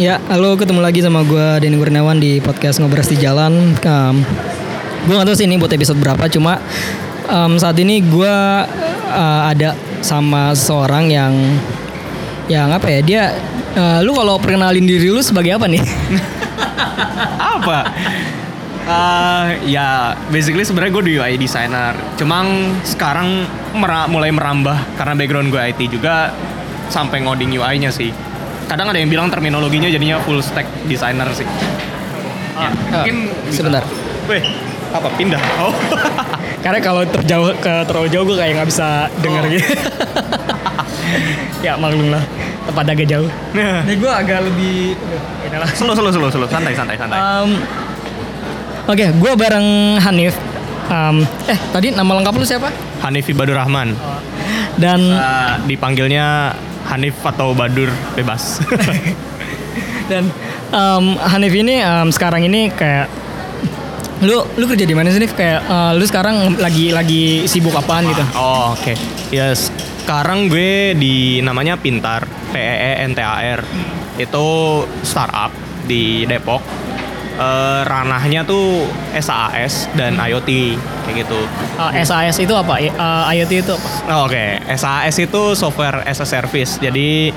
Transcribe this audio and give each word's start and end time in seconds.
Ya, 0.00 0.16
halo 0.32 0.56
ketemu 0.56 0.80
lagi 0.80 1.04
sama 1.04 1.20
gue 1.28 1.60
Denny 1.60 1.76
Kurniawan 1.76 2.16
di 2.16 2.40
podcast 2.40 2.80
Ngobras 2.80 3.12
di 3.12 3.20
Jalan. 3.20 3.76
Um, 3.84 4.24
gue 5.04 5.12
gak 5.12 5.28
tahu 5.28 5.36
sih 5.36 5.44
ini 5.44 5.60
buat 5.60 5.68
episode 5.76 6.00
berapa, 6.00 6.24
cuma 6.32 6.56
um, 7.28 7.60
saat 7.60 7.76
ini 7.76 8.00
gue 8.00 8.36
uh, 9.12 9.42
ada 9.44 9.76
sama 10.00 10.56
seorang 10.56 11.12
yang 11.12 11.36
yang 12.48 12.72
apa 12.72 12.88
ya 12.88 13.00
dia 13.04 13.22
uh, 13.76 14.00
lu 14.00 14.16
kalau 14.16 14.40
perkenalin 14.40 14.88
diri 14.88 15.12
lu 15.12 15.20
sebagai 15.20 15.60
apa 15.60 15.68
nih? 15.68 15.84
apa? 17.60 17.92
Uh, 18.88 19.52
ya 19.68 20.16
basically 20.32 20.64
sebenarnya 20.64 20.96
gue 20.96 21.20
UI 21.20 21.36
designer. 21.36 21.92
Cuma 22.16 22.40
sekarang 22.88 23.44
mera 23.76 24.08
mulai 24.08 24.32
merambah 24.32 24.96
karena 24.96 25.12
background 25.12 25.52
gue 25.52 25.60
IT 25.60 25.92
juga 25.92 26.32
sampai 26.88 27.20
ngoding 27.20 27.52
UI-nya 27.52 27.92
sih. 27.92 28.29
Kadang 28.70 28.86
ada 28.86 28.98
yang 29.02 29.10
bilang 29.10 29.26
terminologinya 29.26 29.90
jadinya 29.90 30.22
full 30.22 30.38
stack 30.38 30.62
designer 30.86 31.26
sih. 31.34 31.42
ya, 32.54 32.70
mungkin 32.70 33.16
sebentar. 33.50 33.82
Weh, 34.30 34.38
apa 34.90 35.10
pindah? 35.18 35.42
Oh. 35.58 35.74
Karena 36.64 36.78
kalau 36.78 37.02
terjauh 37.02 37.50
ke 37.58 37.72
terlalu 37.82 38.08
jauh 38.08 38.22
gue 38.22 38.36
kayak 38.38 38.52
nggak 38.54 38.68
bisa 38.68 39.10
denger 39.18 39.42
Oh. 39.42 39.50
gitu. 39.50 39.66
ya 41.66 41.74
maklum 41.74 42.14
lah, 42.14 42.22
tempat 42.64 42.84
agak 42.86 43.06
jauh. 43.06 43.26
Ini 43.52 43.94
gue 43.96 44.12
agak 44.12 44.38
lebih, 44.46 44.94
udah 45.50 45.58
lah. 45.60 45.70
Slow, 45.74 45.92
slow, 45.92 46.12
slow, 46.12 46.30
slow. 46.30 46.46
Santai, 46.46 46.72
santai, 46.72 46.94
santai. 46.94 47.18
Um, 47.18 47.50
Oke, 48.86 49.06
gue 49.08 49.32
bareng 49.34 49.98
Hanif. 49.98 50.34
Um, 50.86 51.22
eh, 51.46 51.58
tadi 51.70 51.90
nama 51.90 52.10
lengkap 52.18 52.34
lu 52.34 52.42
siapa? 52.42 52.70
Hanifi 53.00 53.30
Badur 53.30 53.54
Rahman. 53.54 53.94
Dan 54.74 55.00
Uh, 55.10 55.54
dipanggilnya 55.64 56.54
Hanif 56.88 57.20
atau 57.20 57.52
Badur 57.52 57.90
bebas. 58.16 58.62
dan 60.10 60.30
um, 60.72 61.18
Hanif 61.20 61.52
ini 61.54 61.84
um, 61.84 62.08
sekarang 62.08 62.46
ini 62.46 62.72
kayak 62.72 63.10
lu 64.20 64.44
lu 64.60 64.64
kerja 64.68 64.84
di 64.84 64.92
mana 64.92 65.08
sih 65.08 65.20
Nif? 65.20 65.32
Kayak 65.32 65.64
uh, 65.64 65.92
lu 65.96 66.04
sekarang 66.04 66.60
lagi 66.60 66.92
lagi 66.92 67.48
sibuk 67.48 67.72
apaan 67.72 68.04
gitu? 68.04 68.24
Oh, 68.36 68.76
oke. 68.76 68.92
Ya, 69.32 69.52
sekarang 69.56 70.52
gue 70.52 70.92
di 70.96 71.40
namanya 71.40 71.80
Pintar, 71.80 72.28
P 72.52 72.54
E 72.56 72.76
E 72.76 72.92
N 73.08 73.12
T 73.16 73.20
A 73.24 73.40
R. 73.56 73.60
Itu 74.20 74.46
startup 75.00 75.52
di 75.88 76.28
Depok. 76.28 76.60
Eh, 77.40 77.80
ranahnya 77.88 78.44
tuh 78.44 78.84
SAS 79.16 79.88
dan 79.96 80.20
IoT 80.20 80.76
kayak 81.08 81.24
gitu. 81.24 81.40
Uh, 81.80 81.88
SAS 82.04 82.36
itu 82.36 82.52
apa? 82.52 82.76
I- 82.76 82.92
uh, 82.92 83.24
IoT 83.32 83.64
itu 83.64 83.72
apa? 83.72 83.88
Oh, 84.12 84.28
Oke, 84.28 84.60
SAS 84.76 85.16
itu 85.16 85.56
software 85.56 86.04
as 86.04 86.20
a 86.20 86.28
service. 86.28 86.76
Jadi 86.76 87.32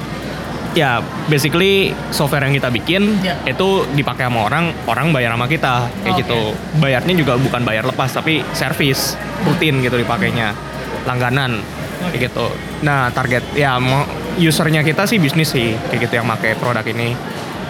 ya 0.75 0.99
basically 1.31 1.95
software 2.11 2.43
yang 2.43 2.51
kita 2.51 2.67
bikin 2.67 3.23
Ya. 3.23 3.39
itu 3.47 3.87
dipakai 3.95 4.27
sama 4.27 4.43
orang, 4.43 4.75
orang 4.91 5.15
bayar 5.15 5.39
sama 5.39 5.47
kita 5.47 5.87
kayak 6.03 6.11
Oke. 6.11 6.21
gitu. 6.27 6.41
Bayarnya 6.83 7.13
juga 7.15 7.39
bukan 7.39 7.63
bayar 7.63 7.87
lepas 7.87 8.11
tapi 8.11 8.43
service 8.51 9.15
rutin 9.47 9.79
gitu 9.79 9.95
dipakainya, 9.95 10.51
langganan 11.07 11.63
kayak 12.11 12.27
gitu. 12.27 12.51
Nah 12.83 13.07
target 13.15 13.55
ya 13.55 13.79
mau 13.79 14.03
usernya 14.35 14.83
kita 14.83 15.07
sih 15.07 15.15
bisnis 15.15 15.47
sih 15.47 15.71
kayak 15.87 16.11
gitu 16.11 16.19
yang 16.19 16.27
pakai 16.27 16.59
produk 16.59 16.83
ini. 16.83 17.15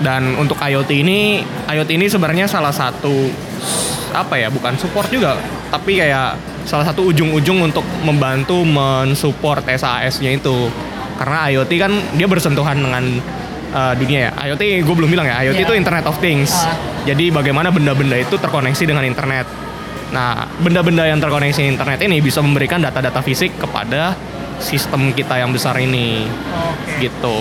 Dan 0.02 0.39
untuk 0.41 0.58
IoT 0.58 0.89
ini, 1.05 1.44
IoT 1.69 1.89
ini 1.94 2.05
sebenarnya 2.09 2.49
salah 2.49 2.73
satu 2.73 3.30
apa 4.13 4.38
ya 4.38 4.53
bukan 4.53 4.77
support 4.77 5.09
juga 5.09 5.41
tapi 5.73 5.97
kayak 5.97 6.38
salah 6.69 6.86
satu 6.86 7.09
ujung-ujung 7.09 7.66
untuk 7.66 7.81
membantu 8.05 8.61
mensupport 8.61 9.66
SAS-nya 9.73 10.38
itu. 10.38 10.69
Karena 11.17 11.49
IoT 11.49 11.71
kan 11.81 11.91
dia 12.14 12.30
bersentuhan 12.30 12.77
dengan 12.77 13.02
uh, 13.73 13.94
dunia 13.97 14.30
ya. 14.30 14.31
IoT 14.53 14.86
gue 14.86 14.95
belum 15.02 15.09
bilang 15.09 15.25
ya 15.25 15.41
IoT 15.49 15.58
Iya. 15.58 15.66
itu 15.66 15.73
Internet 15.73 16.05
of 16.05 16.21
Things. 16.21 16.53
Ah. 16.53 16.77
jadi 17.03 17.33
bagaimana 17.33 17.67
benda-benda 17.73 18.16
itu 18.16 18.38
terkoneksi 18.38 18.83
dengan 18.86 19.02
internet. 19.03 19.49
Nah 20.14 20.45
benda-benda 20.61 21.09
yang 21.09 21.17
terkoneksi 21.17 21.73
internet 21.73 21.99
ini 22.05 22.21
bisa 22.21 22.39
memberikan 22.39 22.80
data-data 22.80 23.20
fisik 23.26 23.58
kepada 23.58 24.14
sistem 24.61 25.09
kita 25.11 25.42
yang 25.42 25.49
besar 25.49 25.73
ini. 25.82 26.30
Gitu 27.02 27.37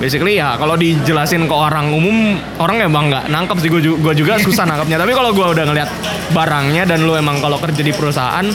basically 0.00 0.40
ya 0.40 0.56
kalau 0.56 0.74
dijelasin 0.74 1.44
ke 1.44 1.54
orang 1.54 1.92
umum 1.92 2.40
orang 2.56 2.80
emang 2.80 3.12
nggak 3.12 3.28
nangkep 3.28 3.56
sih. 3.60 3.68
Gue 3.68 3.82
juga, 3.84 4.16
juga 4.16 4.40
susah 4.40 4.64
nangkepnya. 4.64 4.96
Tapi 4.96 5.12
kalau 5.12 5.30
gue 5.36 5.46
udah 5.46 5.64
ngeliat 5.68 5.88
barangnya 6.32 6.88
dan 6.88 7.04
lu 7.04 7.14
emang 7.14 7.38
kalau 7.38 7.60
kerja 7.60 7.84
di 7.84 7.92
perusahaan 7.92 8.46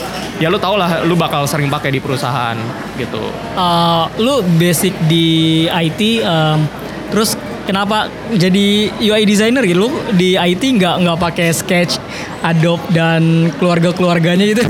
ya 0.41 0.51
lu 0.51 0.57
tau 0.59 0.75
lah 0.75 1.05
lu 1.05 1.15
bakal 1.15 1.45
sering 1.45 1.69
pakai 1.69 1.93
di 1.93 2.01
perusahaan 2.01 2.57
gitu. 2.97 3.21
Uh, 3.55 4.09
lu 4.19 4.41
basic 4.57 4.91
di 5.05 5.69
IT, 5.69 6.25
um, 6.25 6.65
kenapa 7.65 8.07
jadi 8.31 8.93
UI 9.01 9.25
designer 9.25 9.65
gitu? 9.65 9.85
Lu 9.85 9.89
di 10.13 10.37
IT 10.37 10.61
nggak 10.61 10.95
nggak 11.03 11.17
pakai 11.19 11.49
Sketch, 11.51 11.97
Adobe 12.45 12.85
dan 12.93 13.51
keluarga-keluarganya 13.57 14.45
gitu? 14.45 14.63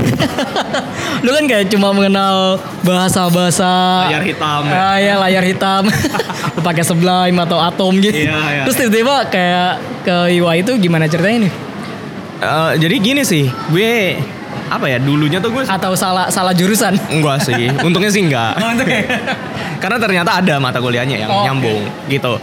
lu 1.24 1.30
kan 1.32 1.44
kayak 1.48 1.68
cuma 1.72 1.92
mengenal 1.92 2.60
bahasa-bahasa 2.82 3.70
layar 4.10 4.24
hitam 4.24 4.62
ya. 4.66 4.76
Ah 4.76 4.96
ya 4.98 5.14
layar 5.20 5.44
hitam. 5.44 5.84
lu 6.56 6.60
pakai 6.64 6.82
Sublime 6.82 7.36
atau 7.44 7.60
Atom 7.60 7.94
gitu. 8.00 8.16
Iya, 8.16 8.36
iya. 8.52 8.62
Terus 8.64 8.76
tiba-tiba 8.80 9.14
kayak 9.28 9.72
ke 10.02 10.16
UI 10.40 10.64
itu 10.64 10.72
gimana 10.80 11.06
ceritanya 11.06 11.46
nih? 11.46 11.52
Eh, 12.36 12.72
jadi 12.76 12.94
gini 13.00 13.22
sih 13.24 13.48
gue 13.72 14.20
apa 14.66 14.86
ya 14.86 14.98
dulunya 14.98 15.38
tuh 15.38 15.50
gue 15.50 15.62
Atau 15.64 15.94
salah 15.94 16.26
salah 16.26 16.50
jurusan? 16.50 16.98
enggak 17.08 17.38
sih 17.42 17.70
untungnya 17.80 18.10
sih 18.10 18.22
enggak 18.22 18.58
Oh, 18.58 18.70
ya? 18.82 19.02
karena 19.82 19.96
ternyata 19.96 20.30
ada 20.36 20.58
mata 20.58 20.78
kuliahnya 20.78 21.16
yang 21.18 21.30
Oh, 21.30 21.44
nyambung 21.44 21.82
gitu. 22.06 22.40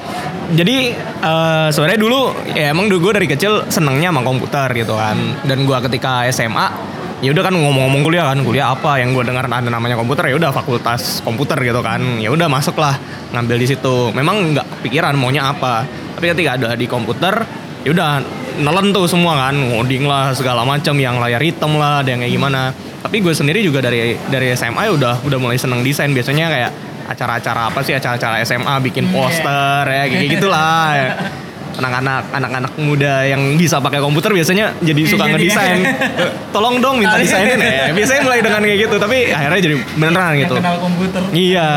Jadi 0.54 0.94
eh 1.20 1.68
sebenarnya 1.72 2.00
dulu 2.00 2.20
ya 2.52 2.72
emang 2.72 2.88
dulu 2.88 3.10
gue 3.10 3.14
dari 3.20 3.28
kecil 3.28 3.66
senengnya 3.68 4.12
sama 4.12 4.22
komputer 4.22 4.68
gitu 4.74 4.94
kan. 4.94 5.18
Dan 5.44 5.66
gue 5.66 5.78
ketika 5.90 6.28
SMA 6.30 6.68
ya 7.24 7.32
udah 7.32 7.44
kan 7.44 7.56
ngomong-ngomong 7.56 8.04
kuliah 8.04 8.28
kan 8.28 8.44
kuliah 8.44 8.68
apa 8.70 9.00
yang 9.00 9.16
gue 9.16 9.24
dengar 9.24 9.48
ada 9.48 9.64
namanya 9.64 9.96
komputer 9.96 10.28
ya 10.28 10.36
udah 10.36 10.52
fakultas 10.52 11.24
komputer 11.24 11.56
gitu 11.64 11.80
kan 11.80 12.20
ya 12.20 12.28
udah 12.28 12.52
masuk 12.52 12.76
lah 12.76 13.00
ngambil 13.32 13.64
di 13.64 13.68
situ 13.72 14.12
memang 14.12 14.52
nggak 14.52 14.84
pikiran 14.84 15.16
maunya 15.16 15.48
apa 15.48 15.88
tapi 16.20 16.36
ketika 16.36 16.60
ada 16.60 16.76
di 16.76 16.84
komputer 16.84 17.48
ya 17.88 17.96
udah 17.96 18.20
nelen 18.60 18.94
tuh 18.94 19.10
semua 19.10 19.50
kan 19.50 19.56
ngoding 19.56 20.06
lah 20.06 20.34
segala 20.36 20.62
macam 20.62 20.94
yang 20.98 21.18
layar 21.18 21.42
hitam 21.42 21.78
lah 21.78 22.06
ada 22.06 22.14
yang 22.14 22.22
kayak 22.22 22.34
gimana 22.34 22.62
tapi 23.02 23.20
gue 23.20 23.34
sendiri 23.34 23.60
juga 23.66 23.82
dari 23.84 24.16
dari 24.30 24.54
SMA 24.54 24.90
ya 24.90 24.92
udah 24.94 25.14
udah 25.26 25.38
mulai 25.42 25.58
seneng 25.58 25.82
desain 25.82 26.12
biasanya 26.14 26.48
kayak 26.50 26.72
acara-acara 27.04 27.68
apa 27.74 27.80
sih 27.84 27.94
acara-acara 27.94 28.40
SMA 28.48 28.76
bikin 28.80 29.10
iya. 29.10 29.14
poster 29.14 29.84
ya 29.90 30.04
kayak 30.08 30.28
gitulah 30.40 30.92
anak-anak 31.80 32.24
anak-anak 32.30 32.74
muda 32.78 33.26
yang 33.26 33.58
bisa 33.58 33.82
pakai 33.82 33.98
komputer 33.98 34.30
biasanya 34.30 34.78
jadi 34.78 35.02
suka 35.10 35.26
Iya, 35.26 35.32
ngedesain 35.34 35.80
iya. 35.82 35.94
tolong 36.54 36.78
dong 36.78 37.02
minta 37.02 37.18
iya. 37.18 37.24
desainin 37.26 37.60
ya 37.60 37.92
biasanya 37.98 38.22
mulai 38.22 38.40
dengan 38.46 38.62
kayak 38.62 38.80
gitu 38.88 38.96
tapi 39.02 39.18
akhirnya 39.34 39.60
jadi 39.62 39.76
beneran 39.98 40.32
gitu 40.38 40.56
Kenal 40.62 40.78
komputer. 40.78 41.22
Iya. 41.34 41.70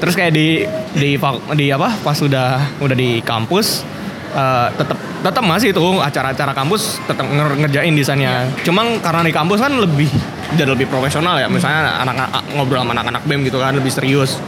Terus 0.00 0.14
kayak 0.16 0.32
di 0.32 0.64
di 0.96 1.10
di 1.52 1.66
apa 1.68 1.88
pas 2.00 2.16
udah 2.16 2.80
udah 2.80 2.96
di 2.96 3.20
kampus 3.20 3.84
eh, 4.32 4.68
tetap 4.72 4.98
tetap 5.26 5.42
masih 5.42 5.74
tuh 5.74 5.98
acara-acara 5.98 6.54
kampus 6.54 7.02
tetap 7.02 7.26
nger- 7.26 7.58
ngerjain 7.58 7.90
desainnya. 7.98 8.46
Cuma 8.62 8.86
karena 9.02 9.26
di 9.26 9.34
kampus 9.34 9.58
kan 9.58 9.74
lebih 9.74 10.06
jadi 10.54 10.70
lebih 10.70 10.86
profesional 10.86 11.34
ya. 11.34 11.50
Misalnya 11.50 11.98
anak 12.06 12.46
ngobrol 12.54 12.86
sama 12.86 12.94
anak-anak 12.94 13.26
BEM 13.26 13.42
gitu 13.50 13.58
kan 13.58 13.74
lebih 13.74 13.90
serius. 13.90 14.38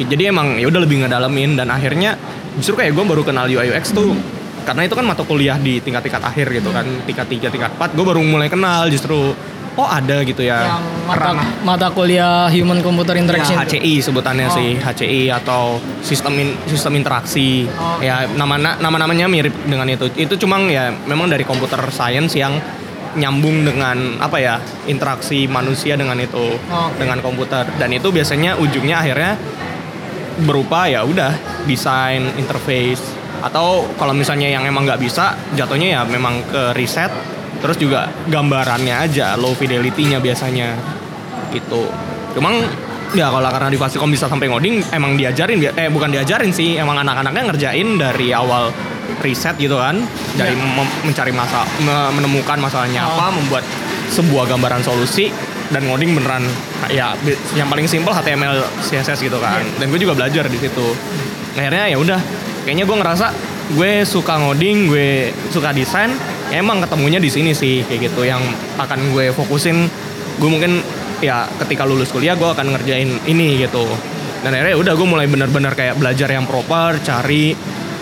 Jadi 0.00 0.32
emang 0.32 0.56
ya 0.56 0.64
udah 0.72 0.80
lebih 0.80 1.04
ngedalamin 1.04 1.60
dan 1.60 1.68
akhirnya 1.68 2.16
justru 2.56 2.80
kayak 2.80 2.96
gue 2.96 3.04
baru 3.04 3.22
kenal 3.22 3.44
UI 3.52 3.68
UX 3.68 3.92
tuh 3.92 4.16
karena 4.64 4.88
itu 4.88 4.96
kan 4.96 5.04
mata 5.04 5.22
kuliah 5.28 5.60
di 5.60 5.76
tingkat-tingkat 5.84 6.24
akhir 6.24 6.48
gitu 6.48 6.72
kan 6.72 6.88
tingkat 7.04 7.28
3 7.28 7.52
tingkat 7.52 7.70
4 7.76 7.92
gue 7.92 8.04
baru 8.04 8.24
mulai 8.24 8.48
kenal 8.48 8.88
justru 8.88 9.36
oh 9.74 9.84
ada 9.84 10.22
gitu 10.22 10.40
ya 10.40 10.58
Yang 10.70 10.82
mata, 11.04 11.20
ranah 11.20 11.48
mata 11.60 11.88
kuliah 11.90 12.46
Human 12.48 12.78
Computer 12.78 13.14
Interaction. 13.14 13.54
Ya, 13.54 13.64
HCI 13.64 13.94
sebutannya 14.00 14.46
Oh. 14.46 14.54
sih 14.54 14.68
HCI 14.76 15.22
atau 15.28 15.62
sistem 16.00 16.34
in- 16.36 16.56
sistem 16.64 16.94
interaksi 16.94 17.66
Oh. 17.70 17.98
ya 17.98 18.24
nama 18.30 18.54
nama 18.56 18.96
namanya 18.96 19.26
mirip 19.26 19.52
dengan 19.64 19.86
itu 19.86 20.06
itu 20.14 20.34
cuma 20.36 20.62
ya 20.64 20.94
memang 21.04 21.26
dari 21.26 21.42
komputer 21.42 21.80
science 21.90 22.34
yang 22.34 22.54
nyambung 23.14 23.62
dengan 23.62 24.18
apa 24.18 24.36
ya 24.36 24.54
interaksi 24.84 25.46
manusia 25.46 25.94
dengan 25.94 26.18
itu 26.18 26.58
Oh, 26.64 26.90
oke. 26.90 26.98
dengan 26.98 27.18
komputer 27.18 27.66
dan 27.74 27.90
itu 27.90 28.10
biasanya 28.10 28.54
ujungnya 28.56 28.98
akhirnya 29.00 29.38
berupa 30.36 30.86
ya 30.86 31.02
udah 31.02 31.30
desain 31.64 32.26
interface 32.34 32.98
atau 33.38 33.86
kalau 33.94 34.10
misalnya 34.10 34.48
yang 34.48 34.64
emang 34.64 34.82
nggak 34.82 34.98
bisa 34.98 35.36
jatuhnya 35.52 35.88
ya 35.92 36.02
memang 36.02 36.42
ke 36.44 36.74
riset 36.74 37.12
terus 37.64 37.80
juga 37.80 38.12
gambarannya 38.28 38.92
aja 39.08 39.40
low 39.40 39.56
fidelity-nya 39.56 40.20
biasanya. 40.20 40.76
Gitu. 41.48 41.88
Emang 42.36 42.60
ya 43.16 43.32
kalau 43.32 43.48
karena 43.48 43.72
di 43.72 43.80
Fasikom 43.80 44.12
bisa 44.12 44.28
sampai 44.28 44.52
ngoding 44.52 44.84
emang 44.92 45.16
diajarin 45.16 45.56
eh 45.72 45.88
bukan 45.88 46.12
diajarin 46.12 46.52
sih 46.52 46.76
emang 46.76 47.00
anak-anaknya 47.00 47.42
ngerjain 47.48 47.88
dari 47.96 48.36
awal 48.36 48.68
riset 49.24 49.56
gitu 49.56 49.80
kan. 49.80 49.96
Dari 50.36 50.52
mem- 50.52 51.08
mencari 51.08 51.32
masa 51.32 51.64
me- 51.80 52.12
menemukan 52.20 52.60
masalahnya 52.60 53.08
apa 53.08 53.32
membuat 53.32 53.64
sebuah 54.12 54.44
gambaran 54.44 54.84
solusi 54.84 55.32
dan 55.72 55.88
ngoding 55.88 56.12
beneran. 56.12 56.44
Ya 56.92 57.16
yang 57.56 57.72
paling 57.72 57.88
simpel 57.88 58.12
HTML 58.12 58.60
CSS 58.84 59.24
gitu 59.24 59.40
kan. 59.40 59.64
Dan 59.80 59.88
gue 59.88 59.96
juga 59.96 60.12
belajar 60.12 60.44
di 60.52 60.60
situ. 60.60 60.92
Akhirnya 61.56 61.88
ya 61.88 61.96
udah 61.96 62.20
kayaknya 62.68 62.84
gue 62.84 62.96
ngerasa 63.00 63.26
gue 63.72 64.04
suka 64.04 64.36
ngoding 64.36 64.92
gue 64.92 65.32
suka 65.48 65.72
desain 65.72 66.12
ya 66.12 66.33
emang 66.54 66.82
ketemunya 66.84 67.18
di 67.18 67.30
sini 67.30 67.52
sih 67.52 67.82
kayak 67.84 68.10
gitu. 68.10 68.22
Yang 68.26 68.42
akan 68.78 69.10
gue 69.10 69.34
fokusin 69.34 69.90
gue 70.34 70.50
mungkin 70.50 70.82
ya 71.22 71.46
ketika 71.62 71.86
lulus 71.86 72.10
kuliah 72.10 72.34
gue 72.34 72.46
akan 72.46 72.74
ngerjain 72.74 73.10
ini 73.26 73.62
gitu. 73.66 73.84
Dan 74.44 74.52
akhirnya 74.54 74.76
ya 74.76 74.78
udah 74.78 74.92
gue 74.94 75.08
mulai 75.08 75.26
bener-bener 75.26 75.72
kayak 75.72 75.96
belajar 75.96 76.28
yang 76.28 76.44
proper 76.44 77.00
cari 77.00 77.56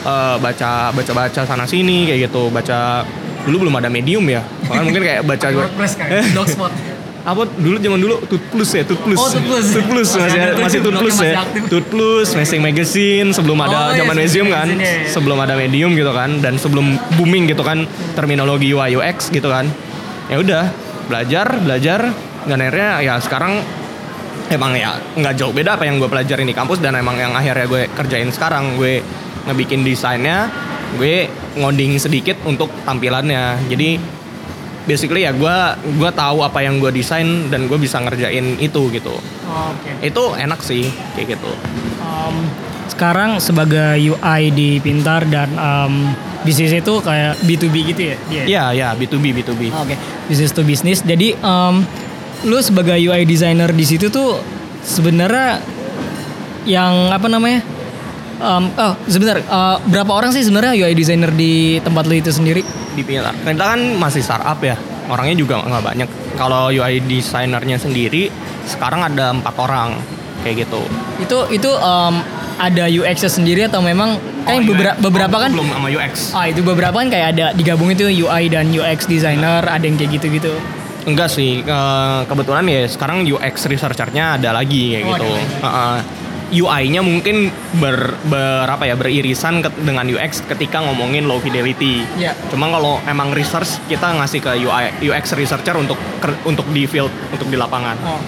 eh, 0.04 0.37
baca 0.37 0.90
baca 0.90 1.12
baca 1.14 1.40
sana 1.49 1.64
sini 1.64 2.08
kayak 2.10 2.31
gitu. 2.31 2.52
Baca 2.52 3.06
dulu 3.43 3.66
belum 3.66 3.75
ada 3.81 3.88
medium 3.90 4.22
ya. 4.28 4.44
Bahkan 4.44 4.82
mungkin 4.87 5.02
kayak 5.02 5.22
baca 5.26 5.46
WordPress 5.50 5.93
Blogspot. 6.34 6.92
Apa 7.22 7.46
dulu 7.46 7.78
zaman 7.78 7.98
dulu 8.02 8.19
Tut 8.26 8.42
Plus 8.50 8.70
ya 8.74 8.82
Tut 8.82 8.98
Plus 8.98 9.14
Oh, 9.14 9.30
Tut 9.30 9.46
Plus. 9.46 9.66
Tut 9.70 9.86
Plus 9.86 10.08
Masih 10.10 10.20
masih 10.26 10.58
masih 10.58 10.78
Tut 10.82 10.94
Plus 10.98 11.14
masih 11.14 11.30
ya. 11.30 11.42
Tut 11.70 11.84
Plus 11.86 12.28
Messing 12.34 12.62
Magazine 12.62 13.28
sebelum 13.30 13.58
Oh, 13.62 13.66
ada 13.70 13.94
iya, 13.94 14.02
zaman 14.02 14.14
Messing 14.19 14.42
Medium 14.42 14.46
kan. 14.50 14.66
Iya, 14.66 14.82
iya. 14.82 15.06
sebelum 15.06 15.38
ada 15.38 15.54
Medium 15.54 15.90
gitu 15.94 16.10
kan 16.10 16.30
dan 16.42 16.54
sebelum 16.58 16.98
booming 17.14 17.46
gitu 17.46 17.62
kan 17.62 17.86
terminologi 18.19 18.74
UI 18.74 18.98
UX 18.98 19.30
gitu 19.30 19.46
kan. 19.46 19.70
Ya 20.26 20.42
udah 20.42 20.64
belajar 21.06 21.46
belajar. 21.62 22.00
Dan 22.42 22.58
akhirnya 22.58 22.98
ya 23.06 23.14
sekarang 23.22 23.62
emang 24.50 24.74
ya 24.74 24.98
nggak 25.14 25.38
jauh 25.38 25.54
beda 25.54 25.78
apa 25.78 25.86
yang 25.86 26.02
gue 26.02 26.10
pelajarin 26.10 26.42
di 26.42 26.50
kampus 26.50 26.82
dan 26.82 26.98
emang 26.98 27.14
yang 27.14 27.30
akhirnya 27.38 27.70
gue 27.70 27.82
kerjain 27.94 28.34
sekarang. 28.34 28.74
Gue 28.74 28.98
ngebikin 29.46 29.86
desainnya 29.86 30.50
gue 30.98 31.30
ngoding 31.54 32.02
sedikit 32.02 32.34
untuk 32.42 32.66
tampilannya. 32.82 33.62
Jadi 33.70 33.96
basically 34.88 35.23
ya 35.23 35.32
gue 35.34 35.56
gue 35.99 36.11
tahu 36.11 36.43
apa 36.43 36.62
yang 36.62 36.82
gue 36.82 36.90
desain 36.90 37.50
dan 37.50 37.70
gue 37.70 37.79
bisa 37.79 38.02
ngerjain 38.02 38.58
itu 38.58 38.82
gitu 38.90 39.14
Oke. 39.46 39.90
itu 40.02 40.23
enak 40.38 40.61
sih 40.62 40.90
kayak 41.14 41.38
gitu 41.38 41.52
Um, 42.02 42.44
sekarang 42.93 43.40
sebagai 43.40 43.96
UI 43.96 44.43
di 44.52 44.76
Pintar 44.82 45.25
dan 45.31 45.49
um, 45.56 46.12
bisnis 46.44 46.75
itu 46.75 47.00
kayak 47.00 47.40
B2B 47.40 47.75
gitu 47.94 48.02
ya? 48.12 48.17
Iya. 48.29 48.43
Iya 48.44 48.64
ya 48.75 48.88
B2B 48.99 49.32
B2B 49.40 49.62
Oke, 49.73 49.94
bisnis 50.29 50.52
to 50.52 50.61
bisnis. 50.67 51.00
Jadi 51.00 51.32
um, 51.40 51.81
lu 52.44 52.58
sebagai 52.61 52.99
UI 52.99 53.25
designer 53.25 53.70
di 53.73 53.87
situ 53.87 54.12
tuh 54.12 54.43
sebenarnya 54.84 55.62
yang 56.69 57.11
apa 57.14 57.26
namanya? 57.31 57.64
Um, 58.43 58.75
oh 58.75 58.99
sebentar, 59.06 59.39
uh, 59.47 59.79
berapa 59.87 60.11
orang 60.11 60.35
sih 60.35 60.43
sebenarnya 60.43 60.75
UI 60.75 60.93
designer 60.93 61.31
di 61.31 61.79
tempat 61.79 62.05
lu 62.05 62.15
itu 62.15 62.29
sendiri? 62.29 62.67
di 62.93 63.00
Pintar. 63.00 63.33
Kita 63.39 63.55
kan 63.73 63.81
masih 63.97 64.21
startup 64.21 64.59
ya, 64.61 64.75
orangnya 65.06 65.33
juga 65.33 65.62
nggak 65.62 65.81
banyak. 65.81 66.09
Kalau 66.35 66.69
UI 66.69 67.00
desainernya 67.00 67.79
sendiri 67.79 68.29
sekarang 68.67 69.00
ada 69.00 69.31
empat 69.31 69.55
orang 69.56 69.94
kayak 70.43 70.67
gitu. 70.67 70.83
Itu 71.17 71.39
itu 71.49 71.71
um, 71.73 72.19
ada 72.59 72.85
UX-nya 72.85 73.31
sendiri 73.31 73.65
atau 73.65 73.81
memang 73.81 74.19
kan 74.43 74.59
Oh, 74.59 74.67
beberapa 74.69 74.93
UX. 74.93 75.00
beberapa 75.00 75.37
Oh, 75.39 75.41
kan 75.41 75.50
belum 75.55 75.69
sama 75.71 75.89
UX. 75.89 76.12
Ah 76.35 76.47
itu 76.50 76.61
beberapa 76.61 76.93
kan 76.93 77.09
kayak 77.09 77.29
ada 77.33 77.47
digabung 77.55 77.89
itu 77.89 78.11
UI 78.11 78.50
dan 78.50 78.69
UX 78.69 79.06
designer, 79.06 79.62
ada 79.65 79.81
yang 79.81 79.94
kayak 79.94 80.19
gitu-gitu. 80.19 80.53
Enggak 81.03 81.31
sih, 81.31 81.62
eh, 81.62 82.21
kebetulan 82.27 82.62
ya 82.67 82.87
sekarang 82.87 83.25
UX 83.25 83.67
researchernya 83.67 84.37
ada 84.37 84.53
lagi 84.53 84.94
kayak 84.94 85.03
Oh, 85.03 85.11
gitu. 85.17 85.25
ada 85.25 85.33
lagi. 85.33 85.47
Heeh. 85.65 85.97
UI-nya 86.52 87.00
mungkin 87.00 87.49
ber, 87.75 88.20
ber 88.22 88.69
apa 88.69 88.84
ya 88.84 88.93
beririsan 88.93 89.64
ke- 89.64 89.72
dengan 89.81 90.04
UX 90.04 90.44
ketika 90.44 90.84
ngomongin 90.84 91.25
low 91.25 91.40
fidelity. 91.40 92.04
Iya. 92.14 92.37
Cuma 92.46 92.69
kalau 92.69 93.00
emang 93.02 93.32
research 93.32 93.81
kita 93.88 94.12
ngasih 94.12 94.38
ke 94.38 94.52
UI 94.60 95.08
UX 95.08 95.32
researcher 95.32 95.72
untuk 95.75 95.96
untuk 96.44 96.69
di 96.69 96.84
field 96.84 97.08
untuk 97.32 97.49
di 97.49 97.56
lapangan. 97.56 97.96
Oh. 98.04 98.20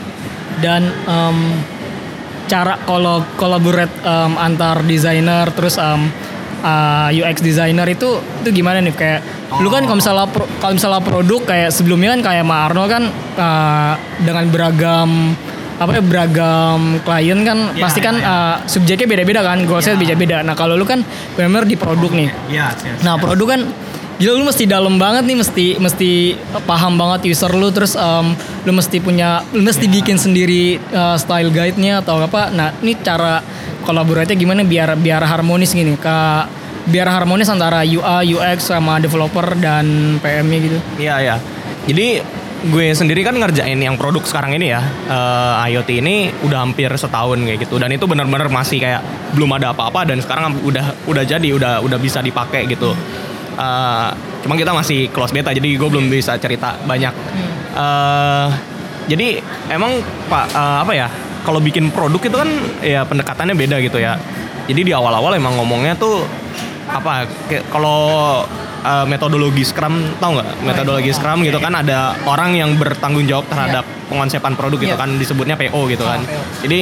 Dan 0.57 0.89
em, 0.89 1.39
cara 2.45 2.81
kalau 2.81 3.21
collaborate 3.37 3.93
em, 4.01 4.33
antar 4.35 4.81
desainer 4.83 5.53
terus 5.53 5.77
em, 5.77 6.09
uh, 6.65 7.09
UX 7.13 7.45
designer 7.45 7.85
itu 7.87 8.09
itu 8.41 8.49
gimana 8.51 8.81
nih 8.81 8.97
kayak 8.97 9.21
lu 9.61 9.69
kan 9.69 9.85
kalau 9.85 10.01
misalnya 10.01 10.27
pro- 10.27 10.49
kalau 10.59 10.75
misalnya 10.75 10.99
produk 10.99 11.41
kayak 11.45 11.71
sebelumnya 11.71 12.17
kan 12.17 12.23
kayak 12.25 12.45
Ma 12.45 12.67
Arnold 12.67 12.91
kan 12.91 13.05
uh, 13.37 13.93
dengan 14.19 14.45
beragam 14.49 15.37
apa 15.85 15.93
ya 15.97 16.03
beragam 16.03 16.81
klien 17.01 17.41
kan 17.43 17.59
Ya, 17.73 17.83
pasti 17.85 18.01
kan 18.01 18.17
ya, 18.17 18.25
ya. 18.25 18.29
uh, 18.29 18.57
subjeknya 18.65 19.07
beda-beda 19.07 19.41
kan 19.41 19.59
goalsnya 19.65 19.95
Ya. 19.95 20.01
beda-beda 20.01 20.37
nah 20.41 20.53
kalau 20.53 20.75
lu 20.75 20.83
kan 20.83 21.05
benar 21.37 21.65
di 21.65 21.77
produk 21.77 22.11
nih 22.11 22.29
Iya, 22.49 22.73
Nah 23.01 23.15
produk 23.17 23.49
kan 23.53 23.61
Gila 24.15 24.39
lu 24.39 24.47
mesti 24.47 24.63
dalam 24.63 24.95
banget 24.95 25.27
nih 25.27 25.35
mesti 25.35 25.67
mesti 25.75 26.11
paham 26.63 26.95
banget 26.95 27.35
user 27.35 27.51
lu 27.51 27.75
terus 27.75 27.99
em, 27.99 28.31
lu 28.63 28.71
mesti 28.71 29.03
punya 29.03 29.43
lu 29.51 29.59
mesti 29.59 29.91
bikin 29.91 30.15
sendiri 30.15 30.79
eh, 30.79 31.17
style 31.19 31.51
guide-nya 31.51 31.99
atau 31.99 32.23
apa. 32.23 32.47
Nah, 32.55 32.71
ini 32.79 32.95
cara 33.03 33.43
kolaborasinya 33.83 34.39
gimana 34.39 34.63
biar 34.63 34.95
biar 34.95 35.19
harmonis 35.19 35.75
gini 35.75 35.99
ke 35.99 36.19
biar 36.87 37.11
harmonis 37.11 37.51
antara 37.51 37.83
UI, 37.83 38.39
UX 38.39 38.71
sama 38.71 39.03
developer 39.03 39.51
dan 39.59 39.83
PM-nya 40.23 40.59
gitu. 40.63 40.79
Iya 40.95 41.15
ya. 41.19 41.37
Jadi 41.91 42.23
gue 42.65 42.97
sendiri 42.97 43.21
kan 43.21 43.37
ngerjain 43.37 43.77
yang 43.77 44.01
produk 44.01 44.25
sekarang 44.25 44.57
ini 44.57 44.73
ya 44.73 44.81
eh, 45.09 45.69
IoT 45.75 45.91
ini 46.01 46.33
udah 46.49 46.65
hampir 46.65 46.89
setahun 46.97 47.37
kayak 47.45 47.69
gitu 47.69 47.77
dan 47.77 47.93
itu 47.93 48.09
benar-benar 48.09 48.49
masih 48.49 48.81
kayak 48.81 49.05
belum 49.37 49.53
ada 49.61 49.77
apa-apa 49.77 50.09
dan 50.09 50.23
sekarang 50.25 50.57
udah 50.65 51.05
udah 51.05 51.25
jadi 51.29 51.49
udah 51.53 51.85
udah 51.85 51.99
bisa 52.01 52.25
dipakai 52.25 52.65
gitu. 52.71 52.97
Eh, 53.55 54.09
cuma 54.41 54.55
kita 54.57 54.73
masih 54.73 55.13
close 55.13 55.33
beta 55.37 55.53
jadi 55.53 55.69
gue 55.77 55.89
belum 55.89 56.09
bisa 56.09 56.41
cerita 56.41 56.81
banyak. 56.89 57.13
Eh, 57.77 58.49
jadi 59.13 59.45
emang 59.69 60.01
pak 60.33 60.47
eh, 60.49 60.79
apa 60.81 60.93
ya 60.97 61.09
kalau 61.45 61.61
bikin 61.61 61.93
produk 61.93 62.21
itu 62.25 62.37
kan 62.41 62.51
ya 62.81 63.05
pendekatannya 63.05 63.53
beda 63.53 63.77
gitu 63.85 64.01
ya. 64.01 64.17
Jadi 64.65 64.81
di 64.81 64.93
awal-awal 64.97 65.37
emang 65.37 65.61
ngomongnya 65.61 65.93
tuh 66.01 66.25
apa 66.89 67.29
kalau 67.69 68.41
uh, 68.85 69.05
metodologi 69.05 69.65
Scrum 69.65 70.21
tahu 70.21 70.39
nggak 70.39 70.49
metodologi 70.63 71.11
Scrum 71.11 71.41
gitu 71.43 71.59
kan 71.59 71.73
ada 71.75 72.15
orang 72.25 72.55
yang 72.55 72.77
bertanggung 72.77 73.25
jawab 73.25 73.49
terhadap 73.49 73.83
pengonsepan 74.07 74.53
produk 74.55 74.79
gitu 74.79 74.95
Iya. 74.95 75.01
kan 75.01 75.11
disebutnya 75.17 75.57
PO 75.57 75.81
gitu 75.89 76.05
kan 76.05 76.21
Ah, 76.21 76.29
PO. 76.29 76.43
jadi 76.63 76.79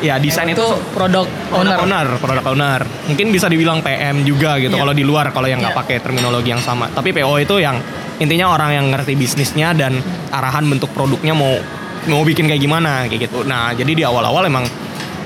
ya 0.00 0.16
desain 0.16 0.48
itu 0.48 0.64
product 0.90 1.28
owner. 1.52 1.76
owner 1.78 2.06
product 2.16 2.46
owner 2.46 2.80
mungkin 3.06 3.28
bisa 3.28 3.46
dibilang 3.46 3.80
PM 3.80 4.24
juga 4.24 4.56
gitu 4.56 4.72
Iya. 4.72 4.80
kalau 4.80 4.94
di 4.96 5.04
luar 5.04 5.30
kalau 5.30 5.46
yang 5.46 5.60
nggak 5.60 5.76
Iya. 5.76 5.80
pakai 5.84 5.96
terminologi 6.00 6.50
yang 6.50 6.60
sama 6.60 6.88
tapi 6.88 7.12
PO 7.12 7.36
itu 7.38 7.60
yang 7.60 7.76
intinya 8.16 8.48
orang 8.48 8.72
yang 8.72 8.86
ngerti 8.88 9.12
bisnisnya 9.12 9.76
dan 9.76 10.00
arahan 10.32 10.64
bentuk 10.64 10.88
produknya 10.90 11.36
mau 11.36 11.60
mau 12.06 12.24
bikin 12.24 12.48
kayak 12.48 12.62
gimana 12.62 13.04
kayak 13.04 13.28
gitu 13.28 13.44
nah 13.44 13.76
jadi 13.76 13.92
di 13.92 14.02
awal-awal 14.02 14.48
emang 14.48 14.64